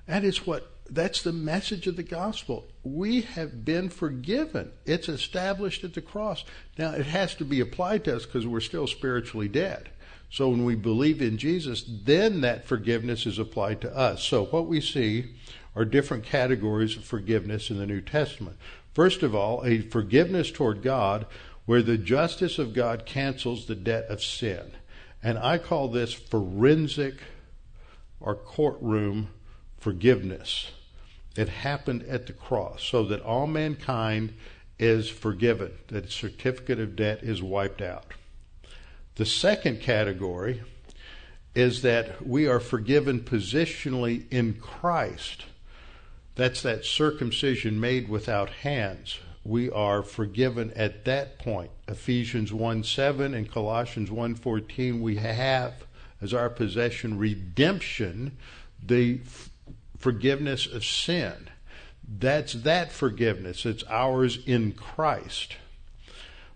[0.07, 2.67] That is what that's the message of the gospel.
[2.83, 4.73] We have been forgiven.
[4.85, 6.45] It's established at the cross.
[6.77, 9.89] Now, it has to be applied to us because we're still spiritually dead.
[10.31, 14.23] So when we believe in Jesus, then that forgiveness is applied to us.
[14.23, 15.37] So what we see
[15.75, 18.57] are different categories of forgiveness in the New Testament.
[18.93, 21.27] First of all, a forgiveness toward God
[21.67, 24.73] where the justice of God cancels the debt of sin.
[25.23, 27.15] And I call this forensic
[28.21, 29.29] or courtroom
[29.79, 30.71] forgiveness.
[31.37, 34.35] It happened at the cross so that all mankind
[34.79, 38.05] is forgiven, that certificate of debt is wiped out.
[39.17, 40.63] The second category
[41.55, 45.45] is that we are forgiven positionally in Christ.
[46.35, 49.21] That's that circumcision made without hands.
[49.45, 51.71] We are forgiven at that point.
[51.87, 55.85] Ephesians 1 7 and Colossians 1 14, we have
[56.23, 58.37] as our possession redemption,
[58.83, 59.51] the f-
[59.99, 61.51] forgiveness of sin.
[62.19, 63.67] That's that forgiveness.
[63.67, 65.57] It's ours in Christ.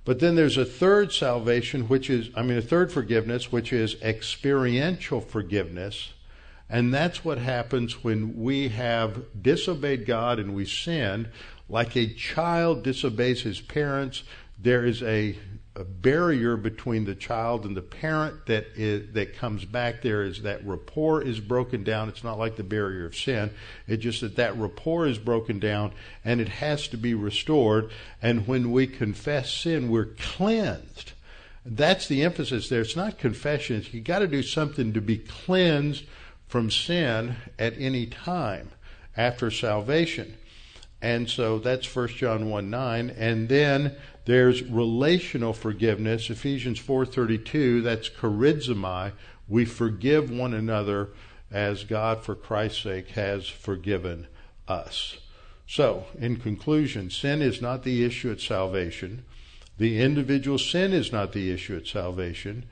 [0.06, 4.00] But then there's a third salvation, which is, I mean, a third forgiveness, which is
[4.00, 6.14] experiential forgiveness.
[6.70, 11.28] And that's what happens when we have disobeyed God and we sin.
[11.68, 14.22] Like a child disobeys his parents,
[14.58, 15.36] there is a
[15.78, 20.42] a barrier between the child and the parent that is, that comes back there is
[20.42, 22.08] that rapport is broken down.
[22.08, 23.52] It's not like the barrier of sin.
[23.86, 25.92] It's just that that rapport is broken down
[26.24, 27.90] and it has to be restored.
[28.20, 31.12] And when we confess sin, we're cleansed.
[31.64, 32.80] That's the emphasis there.
[32.80, 33.84] It's not confession.
[33.92, 36.06] You got to do something to be cleansed
[36.48, 38.70] from sin at any time
[39.16, 40.34] after salvation.
[41.00, 43.10] And so that's 1 John 1 9.
[43.10, 49.12] And then there's relational forgiveness, Ephesians 4:32, that's charizomai.
[49.48, 51.10] We forgive one another
[51.50, 54.26] as God for Christ's sake has forgiven
[54.66, 55.18] us.
[55.66, 59.24] So, in conclusion, sin is not the issue at salvation.
[59.78, 62.64] The individual sin is not the issue at salvation.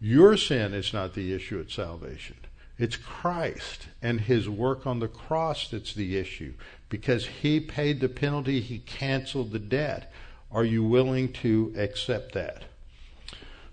[0.00, 2.36] Your sin is not the issue at salvation.
[2.78, 6.54] It's Christ and his work on the cross that's the issue
[6.92, 10.12] because he paid the penalty, he canceled the debt.
[10.50, 12.64] Are you willing to accept that?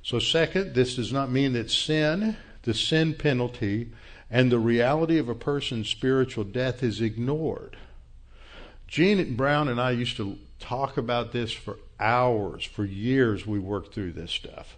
[0.01, 3.91] So, second, this does not mean that sin, the sin penalty,
[4.31, 7.75] and the reality of a person's spiritual death is ignored.
[8.87, 13.45] Gene Brown and I used to talk about this for hours, for years.
[13.45, 14.77] We worked through this stuff.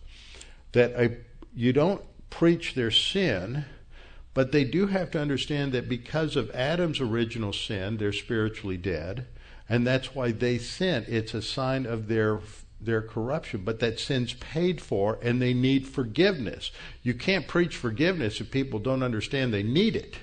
[0.72, 1.18] That a,
[1.56, 3.66] you don't preach their sin,
[4.34, 9.26] but they do have to understand that because of Adam's original sin, they're spiritually dead
[9.72, 11.06] and that's why they sin.
[11.08, 12.42] It's a sign of their
[12.82, 16.72] their corruption, but that sin's paid for, and they need forgiveness.
[17.04, 20.18] You can't preach forgiveness if people don't understand they need it.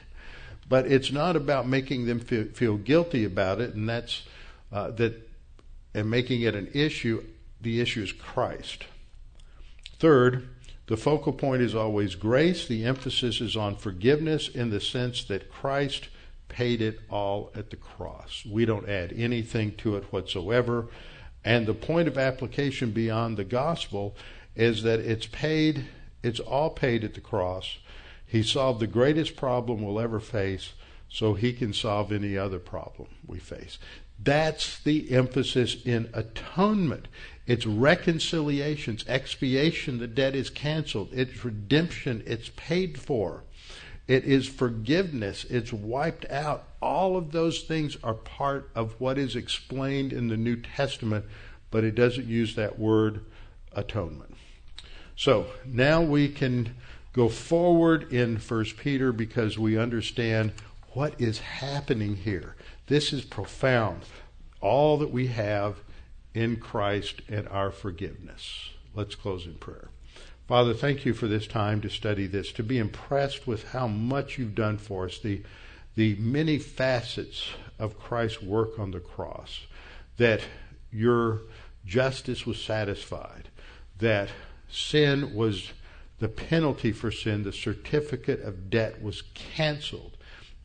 [0.68, 4.24] But it's not about making them feel, feel guilty about it, and that's
[4.70, 5.30] uh, that,
[5.94, 7.24] and making it an issue.
[7.62, 8.84] The issue is Christ.
[9.98, 10.46] Third,
[10.88, 12.66] the focal point is always grace.
[12.66, 16.08] The emphasis is on forgiveness in the sense that Christ
[16.48, 18.44] paid it all at the cross.
[18.50, 20.88] We don't add anything to it whatsoever.
[21.44, 24.16] And the point of application beyond the gospel
[24.56, 25.84] is that it's paid,
[26.22, 27.78] it's all paid at the cross.
[28.26, 30.72] He solved the greatest problem we'll ever face,
[31.08, 33.78] so he can solve any other problem we face.
[34.18, 37.08] That's the emphasis in atonement.
[37.48, 43.42] It's reconciliation, it's expiation, the debt is canceled, it's redemption, it's paid for.
[44.06, 45.44] It is forgiveness.
[45.44, 46.64] It's wiped out.
[46.80, 51.26] All of those things are part of what is explained in the New Testament,
[51.70, 53.20] but it doesn't use that word
[53.72, 54.34] atonement.
[55.14, 56.74] So now we can
[57.12, 60.52] go forward in First Peter because we understand
[60.92, 62.56] what is happening here.
[62.86, 64.02] This is profound.
[64.62, 65.76] All that we have
[66.38, 68.70] in Christ and our forgiveness.
[68.94, 69.88] Let's close in prayer.
[70.46, 74.38] Father, thank you for this time to study this, to be impressed with how much
[74.38, 75.42] you've done for us, the,
[75.96, 79.66] the many facets of Christ's work on the cross,
[80.16, 80.40] that
[80.92, 81.40] your
[81.84, 83.48] justice was satisfied,
[83.98, 84.28] that
[84.70, 85.72] sin was
[86.20, 90.16] the penalty for sin, the certificate of debt was canceled.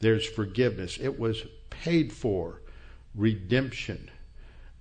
[0.02, 0.99] There's forgiveness.
[1.02, 2.61] It was paid for,
[3.15, 4.11] redemption.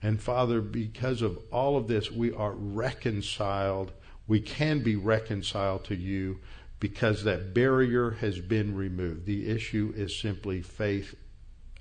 [0.02, 3.92] And Father, because of all of this, we are reconciled
[4.26, 6.38] we can be reconciled to you
[6.80, 9.26] because that barrier has been removed.
[9.26, 11.14] The issue is simply faith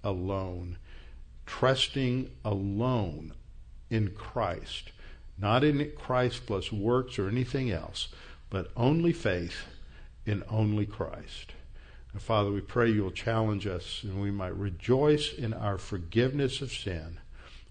[0.03, 0.77] alone,
[1.45, 3.33] trusting alone
[3.89, 4.91] in Christ,
[5.37, 8.09] not in Christ plus works or anything else,
[8.49, 9.65] but only faith
[10.25, 11.53] in only Christ.
[12.17, 17.20] Father, we pray you'll challenge us and we might rejoice in our forgiveness of sin.